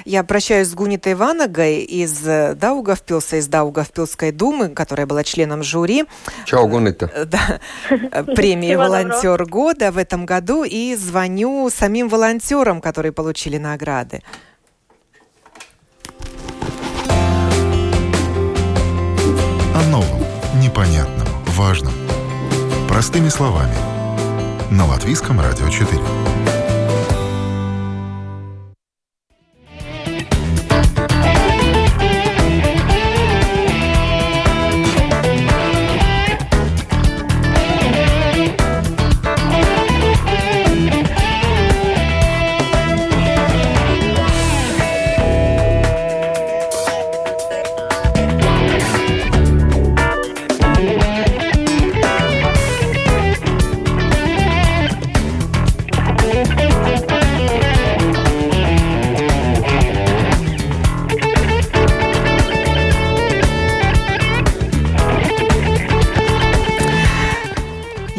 Я 0.04 0.22
прощаюсь 0.22 0.68
с 0.68 0.74
Гунитой 0.74 1.14
Ванагой 1.14 1.80
из 1.80 2.20
Даугавпилса, 2.20 3.36
из 3.36 3.48
Даугавпилской 3.48 4.30
думы, 4.30 4.68
которая 4.68 5.06
была 5.06 5.24
членом 5.24 5.62
жюри. 5.62 6.04
Чао, 6.44 6.66
Гунита. 6.68 7.10
Э, 7.14 7.24
да, 7.24 7.60
премии 8.34 8.74
«Волонтер 8.74 9.44
года» 9.44 9.90
в 9.90 9.98
этом 9.98 10.26
году 10.26 10.64
и 10.64 10.94
звоню 10.94 11.68
самим 11.70 12.08
волонтерам, 12.08 12.80
которые 12.80 13.12
получили 13.12 13.58
награды. 13.58 14.22
Непонятном, 20.78 21.26
важном. 21.56 21.92
Простыми 22.88 23.30
словами. 23.30 23.74
На 24.70 24.86
Латвийском 24.86 25.40
радио 25.40 25.68
4. 25.68 26.37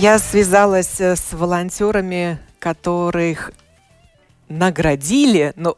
Я 0.02 0.18
связалась 0.18 1.02
э, 1.02 1.18
с 1.18 1.34
волонтерами, 1.34 2.40
которых 2.60 3.52
наградили, 4.48 5.52
но 5.58 5.76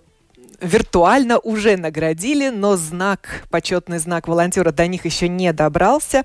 виртуально 0.62 1.40
уже 1.40 1.76
наградили, 1.76 2.50
но 2.50 2.76
знак, 2.76 3.42
почетный 3.50 3.98
знак 3.98 4.28
волонтера 4.28 4.72
до 4.72 4.86
них 4.86 5.06
еще 5.06 5.28
не 5.28 5.52
добрался. 5.54 6.24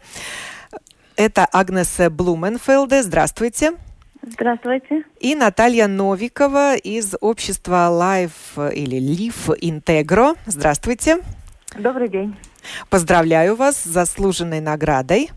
Это 1.17 1.47
Агнеса 1.51 2.11
Блуменфелде. 2.11 3.03
Здравствуйте. 3.03 3.73
Здравствуйте. 4.21 5.05
И 5.21 5.35
Наталья 5.35 5.87
Новикова 5.87 6.77
из 6.77 7.15
общества 7.23 7.89
Life 7.91 8.75
или 8.75 8.99
Live 8.99 9.59
Integro. 9.59 10.37
Здравствуйте. 10.45 11.21
Добрый 11.79 12.11
день. 12.11 12.37
Поздравляю 12.91 13.57
вас 13.57 13.79
с 13.79 13.85
заслуженной 13.85 14.61
наградой 14.61 15.31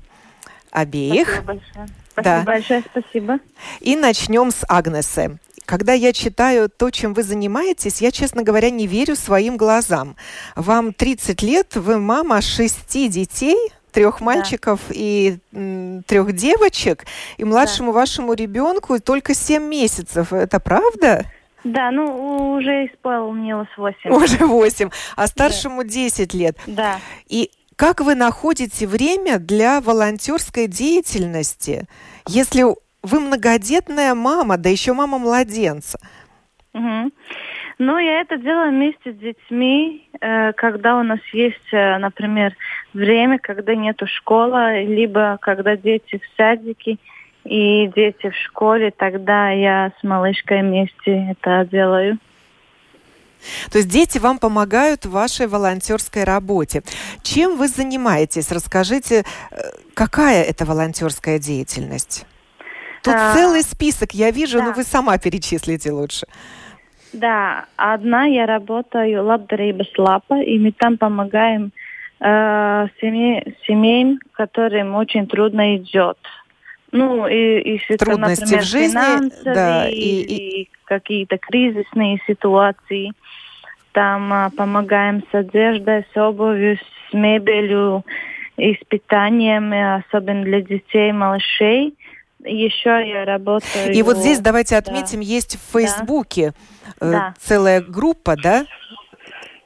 обеих. 0.71 1.29
Спасибо 1.29 1.53
большое. 1.53 1.87
Спасибо 2.21 2.39
да. 2.39 2.43
большое, 2.43 2.83
спасибо. 2.91 3.39
И 3.79 3.95
начнем 3.95 4.51
с 4.51 4.65
Агнесы. 4.67 5.39
Когда 5.65 5.93
я 5.93 6.13
читаю 6.13 6.67
то, 6.67 6.89
чем 6.89 7.13
вы 7.13 7.21
занимаетесь, 7.21 8.01
я, 8.01 8.09
честно 8.11 8.41
говоря, 8.41 8.71
не 8.71 8.87
верю 8.87 9.15
своим 9.15 9.55
глазам. 9.55 10.15
Вам 10.55 10.93
30 10.93 11.43
лет, 11.43 11.75
вы 11.75 11.99
мама 11.99 12.41
шести 12.41 13.07
детей, 13.07 13.71
трех 13.91 14.19
мальчиков 14.19 14.79
да. 14.87 14.95
и 14.95 15.37
м, 15.53 16.03
трех 16.03 16.33
девочек, 16.33 17.05
и 17.37 17.43
младшему 17.43 17.93
да. 17.93 17.99
вашему 17.99 18.33
ребенку 18.33 18.99
только 18.99 19.35
7 19.35 19.63
месяцев. 19.63 20.33
Это 20.33 20.59
правда? 20.59 21.25
Да, 21.63 21.91
ну 21.91 22.53
уже 22.53 22.87
исполнилось 22.87 23.67
8. 23.77 24.11
Уже 24.11 24.45
8. 24.45 24.89
А 25.15 25.27
старшему 25.27 25.83
да. 25.83 25.89
10 25.89 26.33
лет. 26.33 26.57
Да. 26.65 26.99
И 27.27 27.51
как 27.79 28.01
вы 28.01 28.13
находите 28.13 28.85
время 28.85 29.39
для 29.39 29.79
волонтерской 29.79 30.67
деятельности, 30.67 31.87
если 32.27 32.63
вы 33.03 33.19
многодетная 33.21 34.13
мама, 34.15 34.57
да 34.57 34.67
еще 34.67 34.91
мама 34.91 35.17
младенца? 35.17 35.97
Угу. 36.73 37.11
Ну, 37.77 37.97
я 37.97 38.19
это 38.19 38.35
делаю 38.35 38.71
вместе 38.71 39.13
с 39.13 39.15
детьми, 39.15 40.05
э, 40.19 40.51
когда 40.51 40.99
у 40.99 41.03
нас 41.03 41.21
есть, 41.31 41.71
э, 41.71 41.97
например, 41.99 42.53
время, 42.93 43.39
когда 43.39 43.73
нету 43.75 44.07
школы, 44.07 44.83
либо 44.83 45.37
когда 45.39 45.77
дети 45.77 46.17
в 46.21 46.35
садике 46.35 46.97
и 47.45 47.87
дети 47.95 48.29
в 48.29 48.35
школе, 48.35 48.91
тогда 48.91 49.51
я 49.51 49.93
с 49.97 50.03
малышкой 50.03 50.63
вместе 50.63 51.29
это 51.31 51.65
делаю. 51.71 52.17
То 53.71 53.77
есть 53.77 53.89
дети 53.89 54.17
вам 54.17 54.39
помогают 54.39 55.05
в 55.05 55.11
вашей 55.11 55.47
волонтерской 55.47 56.23
работе. 56.23 56.83
Чем 57.23 57.57
вы 57.57 57.67
занимаетесь? 57.67 58.51
Расскажите, 58.51 59.23
э, 59.51 59.57
какая 59.93 60.43
это 60.43 60.65
волонтерская 60.65 61.39
деятельность? 61.39 62.25
Тут 63.03 63.15
а, 63.15 63.33
целый 63.33 63.61
список, 63.61 64.13
я 64.13 64.31
вижу, 64.31 64.57
да. 64.59 64.65
но 64.65 64.71
вы 64.73 64.83
сама 64.83 65.17
перечислите 65.17 65.91
лучше. 65.91 66.27
Да, 67.13 67.65
одна 67.75 68.25
я 68.25 68.45
работаю 68.45 69.23
лабдарības 69.25 69.97
лапа, 69.97 70.41
и 70.41 70.59
мы 70.59 70.71
там 70.71 70.97
помогаем 70.97 71.71
э, 72.19 72.87
семье, 73.01 73.55
семьям, 73.65 74.19
которым 74.33 74.95
очень 74.95 75.25
трудно 75.27 75.77
идет. 75.77 76.17
Ну, 76.91 77.27
и, 77.27 77.77
и 77.77 77.97
Трудности 77.97 78.41
например, 78.43 78.63
в 78.63 78.67
жизни, 78.67 79.43
да, 79.43 79.87
и, 79.89 79.93
и... 79.93 80.61
и 80.63 80.69
какие-то 80.85 81.37
кризисные 81.37 82.19
ситуации. 82.27 83.11
Там 83.93 84.31
э, 84.31 84.49
помогаем 84.55 85.23
с 85.31 85.35
одеждой, 85.35 86.05
с 86.13 86.17
обувью, 86.17 86.77
с 86.77 87.13
мебелью, 87.13 88.03
и 88.57 88.73
с 88.73 88.79
питанием, 88.87 89.73
особенно 89.99 90.43
для 90.43 90.61
детей, 90.61 91.11
малышей. 91.11 91.95
Еще 92.43 92.89
я 92.89 93.25
работаю. 93.25 93.93
И 93.93 94.01
вот 94.01 94.17
здесь 94.17 94.39
давайте 94.39 94.77
отметим, 94.77 95.19
да. 95.19 95.25
есть 95.25 95.57
в 95.57 95.73
Фейсбуке 95.73 96.53
э, 97.01 97.11
да. 97.11 97.33
целая 97.37 97.81
группа, 97.81 98.35
да? 98.37 98.65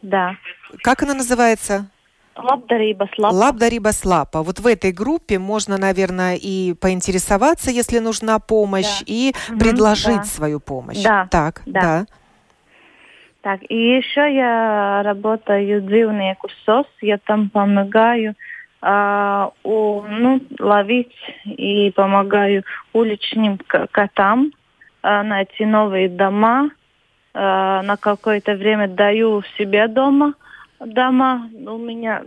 Да. 0.02 0.36
Как 0.82 1.04
она 1.04 1.14
называется? 1.14 1.88
Лабдариба 2.36 3.08
слапа. 3.16 3.36
Лабдариба 3.36 3.90
слапа. 3.90 4.42
Вот 4.42 4.60
в 4.60 4.66
этой 4.66 4.92
группе 4.92 5.38
можно, 5.38 5.78
наверное, 5.78 6.36
и 6.36 6.74
поинтересоваться, 6.74 7.70
если 7.70 8.00
нужна 8.00 8.40
помощь, 8.40 9.00
да. 9.02 9.06
и 9.06 9.34
угу, 9.50 9.60
предложить 9.60 10.18
да. 10.18 10.24
свою 10.24 10.60
помощь. 10.60 11.04
Да. 11.04 11.28
Так, 11.30 11.62
да. 11.68 11.82
да. 11.82 12.06
Так, 13.44 13.60
и 13.68 13.76
еще 13.98 14.34
я 14.34 15.02
работаю 15.04 15.82
dzīvnieku 15.84 16.48
СОС, 16.66 16.88
я 17.02 17.18
там 17.18 17.50
помогаю 17.50 18.36
а, 18.82 19.52
у, 19.64 20.02
ну, 20.02 20.40
ловить 20.60 21.12
и 21.44 21.92
помогаю 21.92 22.64
уличным 22.94 23.60
котам 23.68 24.54
а, 25.02 25.24
найти 25.24 25.66
новые 25.66 26.08
дома. 26.08 26.70
А, 27.34 27.82
на 27.82 27.98
какое-то 27.98 28.56
время 28.56 28.88
даю 28.88 29.42
себе 29.58 29.90
дома 29.90 30.36
дома. 30.80 31.50
У 31.54 31.78
меня 31.78 32.24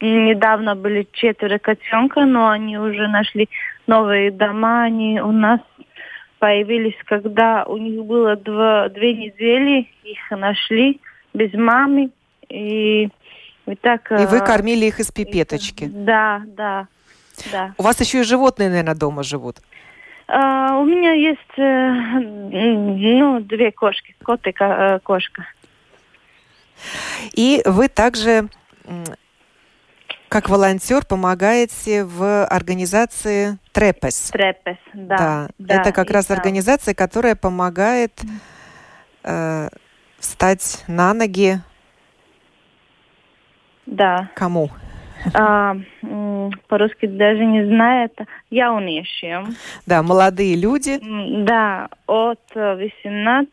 недавно 0.00 0.74
были 0.74 1.06
четверо 1.12 1.58
котенка, 1.58 2.24
но 2.24 2.48
они 2.48 2.78
уже 2.78 3.08
нашли 3.08 3.48
новые 3.86 4.30
дома. 4.30 4.84
Они 4.84 5.20
у 5.20 5.32
нас 5.32 5.60
появились, 6.38 6.96
когда 7.04 7.64
у 7.64 7.76
них 7.76 8.04
было 8.04 8.36
два, 8.36 8.88
две 8.88 9.14
недели, 9.14 9.88
их 10.04 10.30
нашли 10.30 11.00
без 11.34 11.52
мамы. 11.54 12.10
И 12.48 13.08
и, 13.68 13.74
так, 13.74 14.10
и 14.10 14.24
вы 14.24 14.38
э, 14.38 14.46
кормили 14.46 14.86
их 14.86 14.98
из 14.98 15.10
пипеточки? 15.10 15.90
Да, 15.92 16.42
да, 16.46 16.86
да. 17.52 17.74
У 17.76 17.82
вас 17.82 18.00
еще 18.00 18.20
и 18.20 18.24
животные, 18.24 18.70
наверное, 18.70 18.94
дома 18.94 19.22
живут? 19.22 19.58
Uh, 20.26 20.80
у 20.80 20.84
меня 20.84 21.12
есть 21.12 21.40
uh, 21.58 22.20
ну, 22.20 23.40
две 23.40 23.72
кошки, 23.72 24.14
кот 24.22 24.46
и 24.46 24.50
uh, 24.50 25.00
кошка. 25.00 25.46
И 27.32 27.62
вы 27.64 27.88
также, 27.88 28.48
как 30.28 30.48
волонтер, 30.48 31.04
помогаете 31.04 32.04
в 32.04 32.44
организации 32.46 33.58
Трепес. 33.72 34.30
Трепес, 34.30 34.76
да. 34.94 35.16
Да, 35.16 35.48
да 35.58 35.80
это 35.80 35.92
как 35.92 36.10
раз 36.10 36.26
да. 36.26 36.34
организация, 36.34 36.94
которая 36.94 37.34
помогает 37.34 38.20
э, 39.24 39.68
встать 40.18 40.84
на 40.86 41.14
ноги 41.14 41.60
да. 43.88 44.28
Кому? 44.34 44.68
А, 45.34 45.76
по-русски 46.68 47.06
даже 47.06 47.44
не 47.44 47.66
знаю, 47.66 48.04
это 48.04 48.26
jauniešiem. 48.50 49.54
Да, 49.86 50.02
молодые 50.02 50.54
люди. 50.56 50.98
Да, 51.44 51.88
от 52.06 52.40
18 52.54 53.50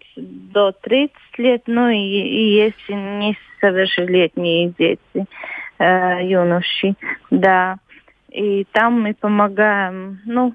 до 0.52 0.74
30 0.74 1.16
лет, 1.38 1.64
ну 1.68 1.90
и, 1.90 1.98
и 1.98 2.56
есть 2.56 2.90
несовершеннолетние 2.90 4.74
дети, 4.78 5.26
э, 5.80 6.20
юноши, 6.24 6.96
да. 7.32 7.78
И 8.30 8.66
там 8.72 9.02
мы 9.02 9.14
помогаем, 9.14 10.20
ну, 10.26 10.54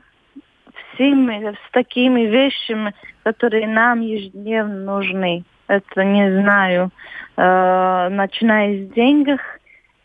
всеми, 0.95 1.55
с 1.55 1.71
такими 1.73 2.23
вещами, 2.27 2.95
которые 3.23 3.67
нам 3.67 4.01
ежедневно 4.01 4.97
нужны. 4.97 5.45
Это, 5.67 6.05
не 6.05 6.43
знаю, 6.43 6.91
э, 7.37 8.09
начиная 8.11 8.75
с 8.87 8.93
денег, 8.93 9.41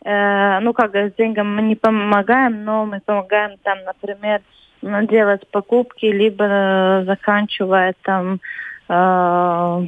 Э, 0.06 0.60
ну 0.60 0.72
как 0.72 0.94
с 0.94 1.14
деньгами 1.18 1.48
мы 1.48 1.62
не 1.62 1.74
помогаем, 1.74 2.64
но 2.64 2.86
мы 2.86 3.00
помогаем 3.00 3.58
там, 3.64 3.78
например, 3.84 4.40
ну, 4.80 5.04
делать 5.04 5.50
покупки, 5.50 6.06
либо 6.06 6.44
э, 6.44 7.04
заканчивая 7.06 7.92
там 8.02 8.40
э, 8.88 9.86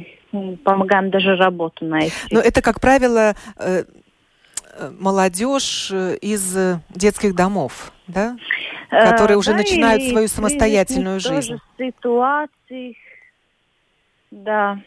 помогаем 0.65 1.09
даже 1.09 1.37
работу 1.37 1.85
найти. 1.85 2.13
Но 2.31 2.41
это, 2.41 2.61
как 2.61 2.81
правило, 2.81 3.33
э, 3.57 3.83
молодежь 4.99 5.91
из 5.91 6.57
детских 6.89 7.35
домов, 7.35 7.91
да? 8.07 8.37
Которые 8.89 9.37
уже 9.37 9.51
да, 9.51 9.57
начинают 9.57 10.03
свою 10.03 10.27
самостоятельную 10.27 11.19
жизнь. 11.19 11.57
Ситуации, 11.77 12.97
да 14.31 14.79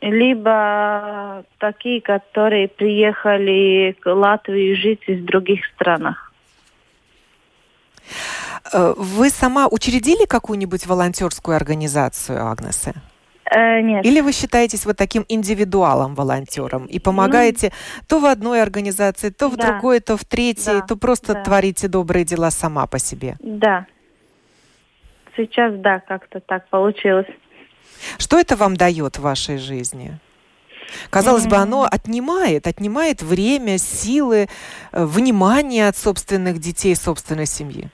либо 0.00 1.44
такие, 1.58 2.00
которые 2.00 2.68
приехали 2.68 3.96
к 4.00 4.06
Латвии 4.12 4.74
жить 4.74 5.02
из 5.06 5.24
других 5.24 5.64
стран. 5.74 6.16
Э, 8.72 8.94
вы 8.96 9.30
сама 9.30 9.66
учредили 9.68 10.24
какую-нибудь 10.24 10.86
волонтерскую 10.86 11.56
организацию, 11.56 12.46
Агнеса? 12.46 12.94
Э, 13.50 13.80
нет. 13.80 14.04
Или 14.04 14.20
вы 14.20 14.32
считаетесь 14.32 14.86
вот 14.86 14.96
таким 14.96 15.24
индивидуалом 15.28 16.14
волонтером 16.14 16.86
и 16.86 16.98
помогаете 16.98 17.72
ну, 17.72 18.04
то 18.08 18.18
в 18.20 18.24
одной 18.26 18.62
организации, 18.62 19.30
то 19.30 19.48
в 19.48 19.56
да, 19.56 19.72
другой, 19.72 20.00
то 20.00 20.16
в 20.16 20.24
третьей, 20.24 20.80
да, 20.80 20.86
то 20.86 20.96
просто 20.96 21.34
да. 21.34 21.42
творите 21.42 21.88
добрые 21.88 22.24
дела 22.24 22.50
сама 22.50 22.86
по 22.86 22.98
себе? 22.98 23.36
Да. 23.40 23.86
Сейчас 25.36 25.74
да, 25.76 26.00
как-то 26.00 26.40
так 26.40 26.68
получилось. 26.68 27.26
Что 28.18 28.38
это 28.38 28.56
вам 28.56 28.76
дает 28.76 29.18
в 29.18 29.22
вашей 29.22 29.58
жизни? 29.58 30.18
Казалось 31.10 31.44
mm-hmm. 31.44 31.50
бы, 31.50 31.56
оно 31.56 31.88
отнимает, 31.90 32.66
отнимает 32.66 33.22
время, 33.22 33.78
силы, 33.78 34.48
э, 34.92 35.04
внимание 35.04 35.88
от 35.88 35.96
собственных 35.96 36.58
детей, 36.58 36.94
собственной 36.94 37.46
семьи. 37.46 37.90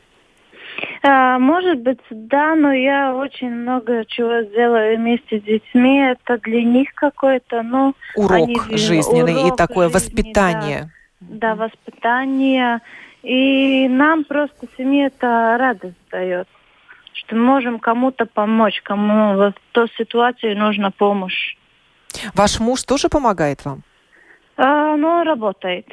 А, 1.07 1.39
может 1.39 1.81
быть, 1.81 2.01
да, 2.09 2.55
но 2.55 2.73
я 2.73 3.15
очень 3.15 3.51
много 3.51 4.07
чего 4.07 4.43
сделаю 4.45 4.97
вместе 4.97 5.39
с 5.39 5.43
детьми. 5.43 5.99
Это 5.99 6.39
для 6.39 6.65
них 6.65 6.95
какой-то, 6.95 7.63
ну... 7.63 7.95
Урок 8.17 8.49
они, 8.49 8.79
жизненный 8.79 9.43
урок 9.43 9.53
и 9.53 9.57
такое 9.57 9.89
жизни, 9.91 9.99
воспитание. 9.99 10.91
Да, 11.21 11.55
да, 11.55 11.55
воспитание. 11.57 12.81
И 13.23 13.87
нам 13.89 14.25
просто 14.25 14.67
семье 14.79 15.09
это 15.09 15.57
радость 15.59 15.95
дает, 16.11 16.49
что 17.13 17.37
мы 17.37 17.43
можем 17.43 17.81
кому-то 17.81 18.25
помочь, 18.25 18.81
кому 18.83 19.35
в 19.35 19.55
той 19.73 19.93
ситуации 19.99 20.55
нужна 20.55 20.91
помощь. 20.91 21.57
Ваш 22.35 22.61
муж 22.61 22.83
тоже 22.83 23.11
помогает 23.11 23.63
вам? 23.67 23.83
А, 24.57 24.97
ну, 24.97 25.23
работает. 25.23 25.87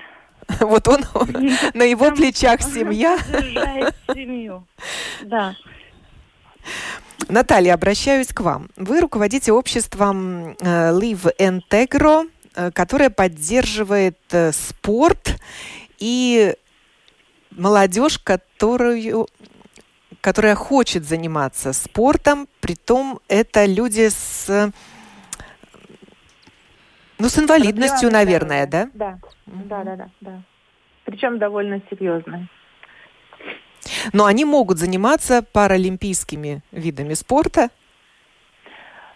Вот 0.59 0.87
он, 0.87 1.01
на 1.73 1.83
его 1.83 2.11
плечах 2.11 2.61
семья. 2.61 3.17
семью, 4.13 4.65
да. 5.21 5.55
Наталья, 7.27 7.75
обращаюсь 7.75 8.27
к 8.27 8.41
вам. 8.41 8.69
Вы 8.75 8.99
руководите 8.99 9.51
обществом 9.51 10.49
э, 10.59 10.91
Live 10.91 11.33
Integro, 11.39 12.29
э, 12.55 12.71
которое 12.71 13.09
поддерживает 13.09 14.17
э, 14.31 14.51
спорт 14.51 15.39
и 15.99 16.55
молодежь, 17.51 18.19
которую, 18.19 19.27
которая 20.19 20.55
хочет 20.55 21.07
заниматься 21.07 21.73
спортом, 21.73 22.47
при 22.59 22.75
том 22.75 23.19
это 23.27 23.65
люди 23.65 24.09
с 24.09 24.71
ну, 27.21 27.29
с 27.29 27.37
инвалидностью, 27.37 28.11
наверное, 28.11 28.65
да? 28.65 28.89
Да, 28.93 29.19
да, 29.45 29.83
да, 29.83 29.95
да, 29.95 30.09
да. 30.21 30.41
Причем 31.05 31.37
довольно 31.37 31.81
серьезной. 31.89 32.47
Но 34.13 34.25
они 34.25 34.45
могут 34.45 34.77
заниматься 34.77 35.43
паралимпийскими 35.43 36.61
видами 36.71 37.13
спорта? 37.13 37.69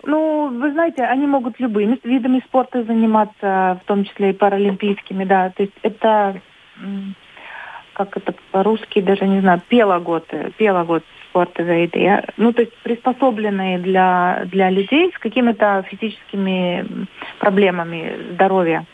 Ну, 0.04 0.50
вы 0.50 0.72
знаете, 0.72 1.04
они 1.04 1.26
могут 1.26 1.60
любыми 1.60 2.00
видами 2.04 2.42
спорта 2.46 2.84
заниматься, 2.84 3.80
в 3.82 3.88
том 3.88 4.06
числе 4.06 4.30
и 4.30 4.34
паралимпийскими, 4.34 5.26
да. 5.26 5.50
То 5.50 5.64
есть 5.64 5.74
это, 5.82 6.40
как 7.94 8.18
это 8.18 8.36
по-русски, 8.52 9.02
даже 9.02 9.26
не 9.26 9.42
знаю, 9.42 9.62
пелогод, 9.68 10.28
пелогод 10.58 11.04
спорта 11.36 11.64
виды. 11.64 12.24
Ну, 12.38 12.54
то 12.54 12.62
есть 12.62 12.74
приспособленные 12.78 13.78
для, 13.80 14.44
для 14.46 14.70
людей 14.70 15.12
с 15.14 15.20
какими-то 15.20 15.84
физическими 15.90 17.08
проблемами 17.40 18.32
здоровья. 18.32 18.86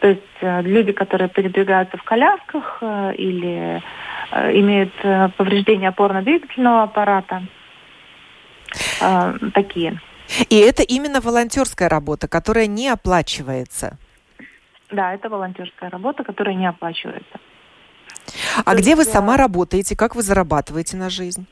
То 0.00 0.08
есть 0.08 0.22
э, 0.40 0.62
люди, 0.62 0.92
которые 0.92 1.28
передвигаются 1.28 1.98
в 1.98 2.02
колясках 2.04 2.78
э, 2.80 3.14
или 3.16 3.82
э, 4.30 4.58
имеют 4.60 4.92
повреждение 5.36 5.90
опорно-двигательного 5.90 6.84
аппарата, 6.84 7.42
такие. 9.54 10.00
И 10.50 10.58
это 10.58 10.82
именно 10.82 11.20
волонтерская 11.20 11.88
работа, 11.88 12.28
которая 12.28 12.66
не 12.66 12.88
оплачивается. 12.88 13.98
Да, 14.90 15.14
это 15.14 15.28
волонтерская 15.28 15.90
работа, 15.90 16.24
которая 16.24 16.54
не 16.54 16.66
оплачивается. 16.66 17.40
А 18.64 18.72
То 18.72 18.78
где 18.78 18.90
есть, 18.90 18.98
вы 18.98 19.04
сама 19.04 19.36
работаете? 19.36 19.96
Как 19.96 20.14
вы 20.16 20.22
зарабатываете 20.22 20.96
на 20.96 21.10
жизнь? 21.10 21.46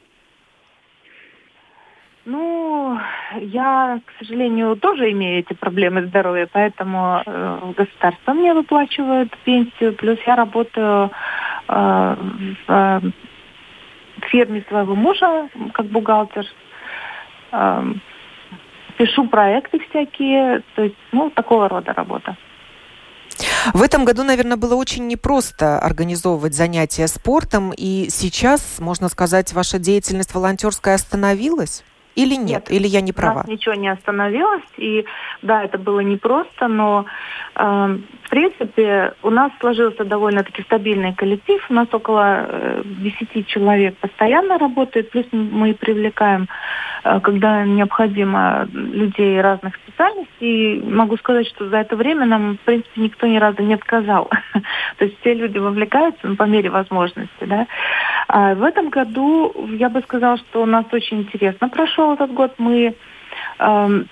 Ну, 2.28 2.98
я, 3.40 4.00
к 4.04 4.18
сожалению, 4.18 4.74
тоже 4.74 5.12
имею 5.12 5.38
эти 5.38 5.52
проблемы 5.54 6.06
здоровья, 6.06 6.48
поэтому 6.52 7.22
э, 7.24 7.72
государство 7.76 8.32
мне 8.32 8.52
выплачивает 8.52 9.30
пенсию, 9.44 9.94
плюс 9.94 10.18
я 10.26 10.34
работаю 10.34 11.12
э, 11.68 12.16
в 12.66 12.72
э, 12.72 13.00
фирме 14.22 14.64
своего 14.68 14.96
мужа 14.96 15.48
как 15.72 15.86
бухгалтер, 15.86 16.44
э, 17.52 17.84
пишу 18.98 19.28
проекты 19.28 19.78
всякие, 19.88 20.64
то 20.74 20.82
есть, 20.82 20.96
ну, 21.12 21.30
такого 21.30 21.68
рода 21.68 21.92
работа. 21.92 22.36
В 23.72 23.80
этом 23.82 24.04
году, 24.04 24.24
наверное, 24.24 24.56
было 24.56 24.74
очень 24.74 25.06
непросто 25.06 25.78
организовывать 25.78 26.54
занятия 26.54 27.06
спортом, 27.06 27.72
и 27.72 28.08
сейчас, 28.10 28.80
можно 28.80 29.08
сказать, 29.08 29.52
ваша 29.52 29.78
деятельность 29.78 30.34
волонтерская 30.34 30.96
остановилась? 30.96 31.84
Или 32.16 32.34
нет? 32.34 32.70
нет 32.70 32.70
Или 32.70 32.86
я 32.88 33.00
не 33.02 33.12
права? 33.12 33.36
Нас 33.36 33.46
ничего 33.46 33.74
не 33.74 33.88
остановилось. 33.88 34.64
И 34.78 35.04
да, 35.42 35.62
это 35.62 35.78
было 35.78 36.00
непросто, 36.00 36.66
но 36.66 37.04
э, 37.54 37.98
в 38.26 38.28
принципе 38.28 39.14
у 39.22 39.30
нас 39.30 39.52
сложился 39.60 40.04
довольно-таки 40.04 40.62
стабильный 40.62 41.14
коллектив. 41.14 41.64
У 41.70 41.74
нас 41.74 41.86
около 41.92 42.46
э, 42.48 42.82
10 42.84 43.46
человек 43.46 43.96
постоянно 43.98 44.58
работает, 44.58 45.10
плюс 45.10 45.26
мы 45.30 45.74
привлекаем, 45.74 46.48
э, 47.04 47.20
когда 47.20 47.64
необходимо, 47.64 48.68
людей 48.72 49.40
разных 49.40 49.76
специальностей. 49.76 50.78
И 50.80 50.82
могу 50.82 51.16
сказать, 51.18 51.46
что 51.46 51.68
за 51.68 51.76
это 51.76 51.94
время 51.94 52.26
нам, 52.26 52.56
в 52.56 52.60
принципе, 52.60 53.00
никто 53.00 53.28
ни 53.28 53.36
разу 53.36 53.62
не 53.62 53.74
отказал. 53.74 54.28
То 54.98 55.04
есть 55.04 55.20
все 55.20 55.34
люди 55.34 55.58
вовлекаются 55.58 56.26
ну, 56.26 56.34
по 56.34 56.44
мере 56.44 56.68
возможности. 56.68 57.44
Да? 57.44 57.68
А 58.26 58.54
в 58.54 58.64
этом 58.64 58.88
году 58.88 59.54
я 59.78 59.88
бы 59.88 60.00
сказала, 60.00 60.36
что 60.38 60.62
у 60.62 60.66
нас 60.66 60.84
очень 60.90 61.20
интересно 61.20 61.68
прошел 61.68 62.14
этот 62.14 62.32
год. 62.32 62.54
Мы 62.58 62.96
э, 63.60 64.04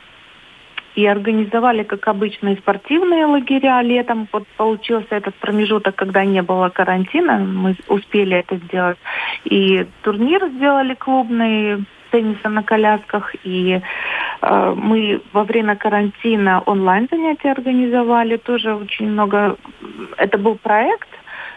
и 0.94 1.07
организовали, 1.07 1.83
как 1.83 2.07
обычно, 2.09 2.50
и 2.50 2.57
спортивные 2.57 3.26
лагеря 3.26 3.83
летом. 3.83 4.28
Вот 4.33 4.46
получился 4.57 5.16
этот 5.16 5.35
промежуток, 5.37 5.94
когда 5.96 6.24
не 6.24 6.42
было 6.42 6.68
карантина. 6.68 7.38
Мы 7.38 7.76
успели 7.88 8.37
это 8.37 8.57
сделать. 8.57 8.98
И 9.44 9.87
турнир 10.02 10.46
сделали 10.48 10.94
клубный 10.94 11.85
тенниса 12.11 12.48
на 12.48 12.62
колясках. 12.62 13.35
И 13.44 13.80
э, 14.40 14.74
мы 14.76 15.20
во 15.33 15.44
время 15.44 15.76
карантина 15.76 16.62
онлайн 16.66 17.09
занятия 17.11 17.52
организовали. 17.52 18.37
Тоже 18.37 18.74
очень 18.74 19.11
много. 19.11 19.57
Это 20.16 20.38
был 20.38 20.54
проект 20.57 21.09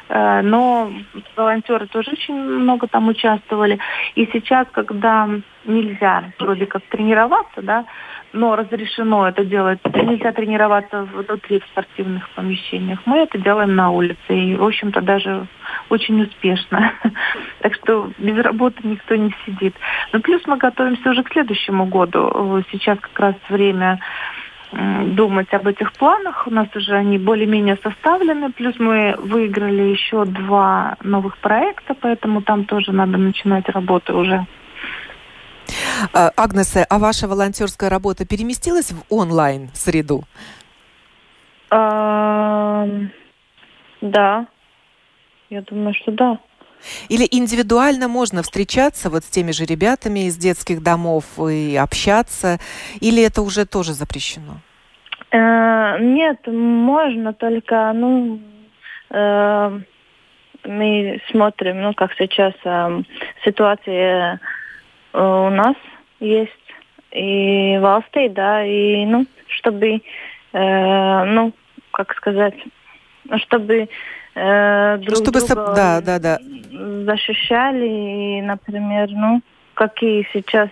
Э, 0.09 0.41
но 0.41 0.91
волонтеры 1.35 1.87
тоже 1.87 2.11
очень 2.11 2.35
много 2.35 2.87
там 2.87 3.07
участвовали. 3.07 3.79
И 4.15 4.25
сейчас, 4.31 4.67
когда 4.71 5.29
нельзя 5.65 6.31
вроде 6.39 6.65
как 6.65 6.83
тренироваться, 6.83 7.61
да, 7.61 7.85
но 8.33 8.55
разрешено 8.55 9.27
это 9.27 9.45
делать, 9.45 9.79
нельзя 9.85 10.31
тренироваться 10.31 11.03
в 11.03 11.23
спортивных 11.71 12.29
помещениях, 12.29 12.99
мы 13.05 13.19
это 13.19 13.37
делаем 13.37 13.75
на 13.75 13.91
улице. 13.91 14.17
И, 14.29 14.55
в 14.55 14.63
общем-то, 14.63 15.01
даже 15.01 15.47
очень 15.89 16.21
успешно. 16.21 16.93
Так 17.59 17.73
что 17.75 18.11
без 18.17 18.37
работы 18.37 18.77
никто 18.83 19.15
не 19.15 19.33
сидит. 19.45 19.75
Ну, 20.13 20.21
плюс 20.21 20.41
мы 20.45 20.57
готовимся 20.57 21.09
уже 21.09 21.23
к 21.23 21.31
следующему 21.33 21.85
году. 21.85 22.63
Сейчас 22.71 22.97
как 22.99 23.19
раз 23.19 23.35
время 23.49 23.99
думать 24.71 25.53
об 25.53 25.67
этих 25.67 25.91
планах. 25.93 26.47
У 26.47 26.51
нас 26.51 26.67
уже 26.75 26.93
они 26.93 27.17
более-менее 27.17 27.77
составлены. 27.83 28.51
Плюс 28.51 28.75
мы 28.79 29.15
выиграли 29.17 29.83
еще 29.83 30.25
два 30.25 30.95
новых 31.03 31.37
проекта, 31.37 31.95
поэтому 31.99 32.41
там 32.41 32.65
тоже 32.65 32.91
надо 32.91 33.17
начинать 33.17 33.67
работу 33.69 34.17
уже. 34.17 34.45
А, 36.13 36.31
Агнеса, 36.35 36.85
а 36.89 36.99
ваша 36.99 37.27
волонтерская 37.27 37.89
работа 37.89 38.25
переместилась 38.25 38.91
в 38.91 39.03
онлайн-среду? 39.09 40.23
А, 41.69 42.87
да, 44.01 44.47
я 45.49 45.61
думаю, 45.61 45.93
что 45.93 46.11
да. 46.11 46.39
Или 47.09 47.27
индивидуально 47.29 48.07
можно 48.07 48.43
встречаться 48.43 49.09
вот 49.09 49.23
с 49.23 49.29
теми 49.29 49.51
же 49.51 49.65
ребятами 49.65 50.27
из 50.27 50.37
детских 50.37 50.83
домов 50.83 51.25
и 51.39 51.75
общаться, 51.75 52.59
или 53.01 53.23
это 53.23 53.41
уже 53.41 53.65
тоже 53.65 53.93
запрещено? 53.93 54.61
Э, 55.31 55.99
нет, 55.99 56.45
можно, 56.47 57.33
только, 57.33 57.91
ну, 57.93 58.39
э, 59.09 59.79
мы 60.63 61.21
смотрим, 61.31 61.81
ну, 61.81 61.93
как 61.93 62.11
сейчас 62.17 62.53
э, 62.63 63.01
ситуация 63.43 64.35
э, 64.35 64.37
у 65.13 65.49
нас 65.49 65.75
есть 66.19 66.51
и 67.11 67.77
в 67.79 67.85
Алсте, 67.85 68.29
да, 68.29 68.65
и, 68.65 69.05
ну, 69.05 69.25
чтобы, 69.47 70.01
э, 70.53 71.23
ну, 71.25 71.53
как 71.91 72.13
сказать, 72.15 72.55
чтобы 73.37 73.87
э, 74.35 74.97
друг 74.99 75.17
Чтобы 75.17 75.39
друга 75.39 75.73
да, 75.75 76.01
да, 76.01 76.19
да. 76.19 76.37
защищали, 77.05 78.37
и, 78.37 78.41
например, 78.41 79.09
ну, 79.11 79.41
какие 79.73 80.27
сейчас 80.33 80.69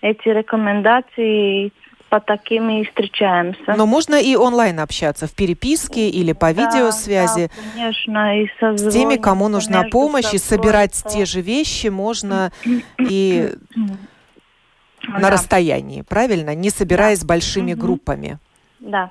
эти 0.00 0.28
рекомендации 0.28 1.72
по 2.08 2.20
таким 2.20 2.70
и 2.70 2.84
встречаемся. 2.84 3.74
Но 3.76 3.86
можно 3.86 4.14
и 4.14 4.36
онлайн 4.36 4.80
общаться, 4.80 5.26
в 5.26 5.34
переписке 5.34 6.08
или 6.08 6.32
по 6.32 6.52
да, 6.52 6.64
видеосвязи. 6.64 7.50
Да, 7.54 7.62
конечно, 7.72 8.42
и 8.42 8.48
С 8.60 8.92
теми, 8.92 9.16
кому 9.16 9.48
нужна 9.48 9.84
помощь, 9.90 10.32
и 10.32 10.38
собирать 10.38 11.02
те 11.08 11.24
же 11.24 11.40
вещи 11.40 11.88
можно 11.88 12.52
и 12.98 13.52
на 15.08 15.30
расстоянии, 15.30 16.02
правильно? 16.02 16.54
Не 16.54 16.70
собираясь 16.70 17.20
да. 17.20 17.26
большими 17.26 17.74
группами. 17.74 18.38
Да. 18.80 19.10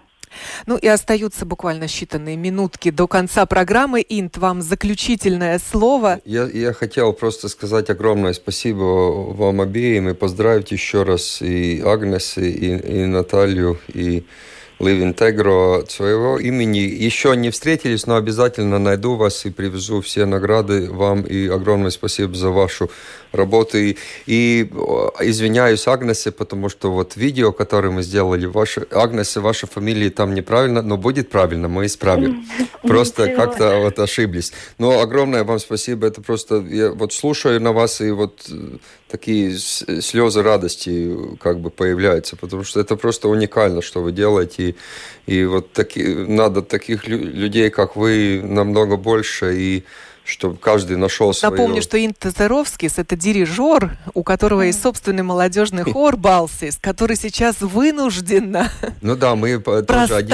Ну 0.65 0.77
и 0.77 0.87
остаются 0.87 1.45
буквально 1.45 1.85
считанные 1.85 2.35
минутки 2.35 2.91
до 2.91 3.07
конца 3.07 3.45
программы. 3.45 4.05
Инт, 4.07 4.37
вам 4.37 4.61
заключительное 4.61 5.59
слово. 5.59 6.19
Я, 6.25 6.45
я 6.45 6.73
хотел 6.73 7.13
просто 7.13 7.49
сказать 7.49 7.89
огромное 7.89 8.33
спасибо 8.33 9.33
вам 9.33 9.61
обеим 9.61 10.09
и 10.09 10.13
поздравить 10.13 10.71
еще 10.71 11.03
раз 11.03 11.41
и 11.41 11.81
Агнес, 11.81 12.37
и, 12.37 12.77
и 12.77 13.05
Наталью, 13.05 13.79
и 13.93 14.25
Ливинтегро 14.79 15.79
от 15.79 15.91
своего 15.91 16.37
имени. 16.37 16.79
Еще 16.79 17.35
не 17.35 17.49
встретились, 17.49 18.07
но 18.07 18.15
обязательно 18.15 18.77
найду 18.77 19.15
вас 19.15 19.45
и 19.45 19.49
привезу 19.49 20.01
все 20.01 20.25
награды 20.25 20.91
вам. 20.91 21.21
И 21.21 21.47
огромное 21.47 21.91
спасибо 21.91 22.35
за 22.35 22.49
вашу 22.49 22.89
работу. 23.31 23.77
И, 23.77 23.95
и 24.25 24.69
извиняюсь 25.21 25.87
Агнесе, 25.87 26.31
потому 26.31 26.69
что 26.69 26.91
вот 26.91 27.15
видео, 27.15 27.51
которое 27.51 27.91
мы 27.91 28.03
сделали, 28.03 28.45
ваша, 28.45 28.85
Агнесе, 28.91 29.39
ваша 29.39 29.67
фамилия 29.67 30.09
там 30.09 30.33
неправильно, 30.33 30.81
но 30.81 30.97
будет 30.97 31.29
правильно, 31.29 31.67
мы 31.67 31.85
исправим. 31.85 32.45
Просто 32.81 33.29
как-то 33.29 33.79
вот 33.79 33.97
ошиблись. 33.99 34.51
Но 34.77 34.99
огромное 34.99 35.43
вам 35.43 35.59
спасибо. 35.59 36.07
Это 36.07 36.21
просто, 36.21 36.57
я 36.57 36.91
вот 36.91 37.13
слушаю 37.13 37.61
на 37.61 37.71
вас 37.71 38.01
и 38.01 38.11
вот 38.11 38.49
такие 39.07 39.57
слезы 39.57 40.41
радости 40.41 41.15
как 41.39 41.59
бы 41.59 41.69
появляются, 41.69 42.35
потому 42.35 42.63
что 42.63 42.79
это 42.79 42.95
просто 42.95 43.27
уникально, 43.27 43.81
что 43.81 44.01
вы 44.01 44.11
делаете. 44.11 44.75
И, 45.27 45.35
и 45.37 45.45
вот 45.45 45.71
таки, 45.73 46.03
надо 46.03 46.61
таких 46.61 47.07
людей, 47.07 47.69
как 47.69 47.95
вы, 47.95 48.41
намного 48.43 48.97
больше. 48.97 49.55
И 49.55 49.83
чтобы 50.25 50.57
каждый 50.57 50.97
нашел 50.97 51.33
свое. 51.33 51.51
Напомню, 51.51 51.81
что 51.81 52.03
Инт 52.03 52.17
Тазаровскис– 52.17 52.93
это 52.97 53.15
дирижер, 53.15 53.95
у 54.15 54.23
которого 54.23 54.63
есть 54.63 54.81
собственный 54.81 55.21
молодежный 55.21 55.83
хор 55.91 56.17
«Балсис», 56.17 56.77
который 56.81 57.15
сейчас 57.15 57.61
вынужденно 57.61 58.71
ну 59.01 59.15
да, 59.15 59.35
мы 59.35 59.59
простаивает, 59.59 60.11
один 60.11 60.29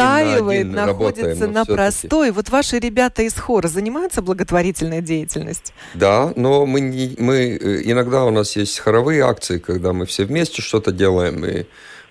на 0.72 0.84
один 0.84 0.88
находится 0.88 1.30
работаем, 1.30 1.54
на 1.54 1.66
простой. 1.66 2.32
Вот 2.32 2.50
ваши 2.50 2.80
ребята 2.80 3.24
из 3.24 3.34
хора 3.36 3.68
занимаются 3.68 4.22
благотворительной 4.22 5.02
деятельностью? 5.02 5.76
Да, 5.94 6.32
но 6.38 6.66
мы, 6.66 6.80
не, 6.80 7.16
мы 7.20 7.60
э, 7.62 7.82
иногда 7.84 8.24
у 8.24 8.32
нас 8.32 8.56
есть 8.56 8.80
хоровые 8.80 9.24
акции, 9.24 9.60
когда 9.60 9.92
мы 9.92 10.06
все 10.06 10.24
вместе 10.24 10.62
что-то 10.62 10.94
делаем, 10.94 11.44
и 11.46 11.66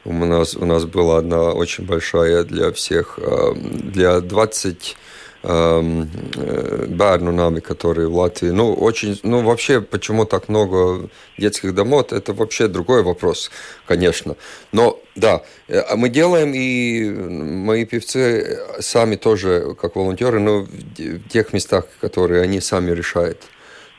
у 0.04 0.12
нас, 0.12 0.54
у 0.54 0.66
нас 0.66 0.84
была 0.84 1.18
одна 1.18 1.52
очень 1.52 1.86
большая 1.86 2.44
для 2.44 2.72
всех, 2.72 3.18
э, 3.18 3.54
для 3.54 4.20
20 4.20 4.96
Эм, 5.42 6.10
э, 6.36 6.84
нами, 7.32 7.60
которые 7.60 8.08
в 8.08 8.14
Латвии. 8.14 8.50
Ну, 8.50 8.74
очень, 8.74 9.18
ну, 9.22 9.42
вообще, 9.42 9.80
почему 9.80 10.26
так 10.26 10.50
много 10.50 11.08
детских 11.38 11.74
домов, 11.74 12.12
это 12.12 12.34
вообще 12.34 12.68
другой 12.68 13.02
вопрос, 13.02 13.50
конечно. 13.86 14.36
Но, 14.72 15.00
да, 15.16 15.42
э, 15.68 15.96
мы 15.96 16.10
делаем, 16.10 16.52
и 16.54 17.08
мои 17.08 17.86
певцы 17.86 18.58
сами 18.80 19.16
тоже, 19.16 19.74
как 19.80 19.96
волонтеры, 19.96 20.40
но 20.40 20.66
в 20.98 21.28
тех 21.30 21.54
местах, 21.54 21.86
которые 22.02 22.42
они 22.42 22.60
сами 22.60 22.90
решают. 22.90 23.38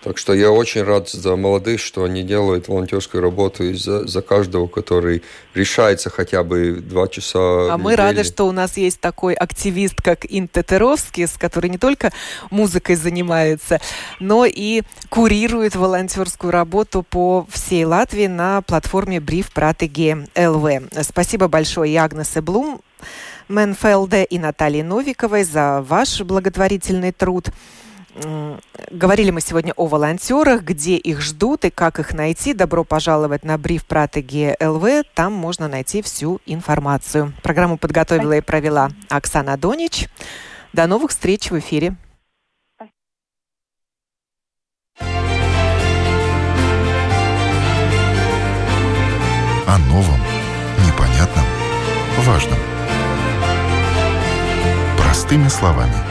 Так 0.03 0.17
что 0.17 0.33
я 0.33 0.51
очень 0.51 0.81
рад 0.81 1.09
за 1.09 1.35
молодых, 1.35 1.79
что 1.79 2.03
они 2.03 2.23
делают 2.23 2.67
волонтерскую 2.67 3.21
работу 3.21 3.63
и 3.63 3.73
за, 3.73 4.07
за 4.07 4.23
каждого, 4.23 4.65
который 4.65 5.21
решается 5.53 6.09
хотя 6.09 6.43
бы 6.43 6.81
два 6.81 7.07
часа. 7.07 7.71
А 7.71 7.77
мы 7.77 7.95
рады, 7.95 8.23
что 8.23 8.47
у 8.47 8.51
нас 8.51 8.77
есть 8.77 8.99
такой 8.99 9.35
активист, 9.35 10.01
как 10.01 10.25
Инте 10.25 10.65
с 10.65 11.37
который 11.37 11.69
не 11.69 11.77
только 11.77 12.11
музыкой 12.49 12.95
занимается, 12.95 13.79
но 14.19 14.45
и 14.45 14.81
курирует 15.09 15.75
волонтерскую 15.75 16.51
работу 16.51 17.03
по 17.03 17.45
всей 17.51 17.85
Латвии 17.85 18.25
на 18.25 18.63
платформе 18.63 19.19
Бриф 19.19 19.51
Пратеги 19.51 20.17
ЛВ. 20.35 21.03
Спасибо 21.03 21.47
большое 21.47 21.93
и 21.93 21.95
Агнесе 21.95 22.41
Блум, 22.41 22.81
Менфелде 23.49 24.23
и 24.23 24.39
Наталье 24.39 24.83
Новиковой 24.83 25.43
за 25.43 25.83
ваш 25.87 26.21
благотворительный 26.21 27.11
труд. 27.11 27.49
Говорили 28.91 29.31
мы 29.31 29.39
сегодня 29.39 29.73
о 29.77 29.85
волонтерах, 29.85 30.63
где 30.63 30.97
их 30.97 31.21
ждут 31.21 31.63
и 31.65 31.69
как 31.69 31.99
их 31.99 32.13
найти. 32.13 32.53
Добро 32.53 32.83
пожаловать 32.83 33.45
на 33.45 33.57
бриф 33.57 33.85
Пратеги 33.85 34.55
ЛВ. 34.59 35.05
Там 35.15 35.33
можно 35.33 35.67
найти 35.67 36.01
всю 36.01 36.41
информацию. 36.45 37.33
Программу 37.41 37.77
подготовила 37.77 38.33
и 38.33 38.41
провела 38.41 38.89
Оксана 39.09 39.57
Донич. 39.57 40.09
До 40.73 40.87
новых 40.87 41.11
встреч 41.11 41.51
в 41.51 41.59
эфире. 41.59 41.95
О 49.67 49.77
новом, 49.87 50.19
непонятном, 50.85 51.45
важном. 52.25 52.59
Простыми 54.97 55.47
словами– 55.47 55.95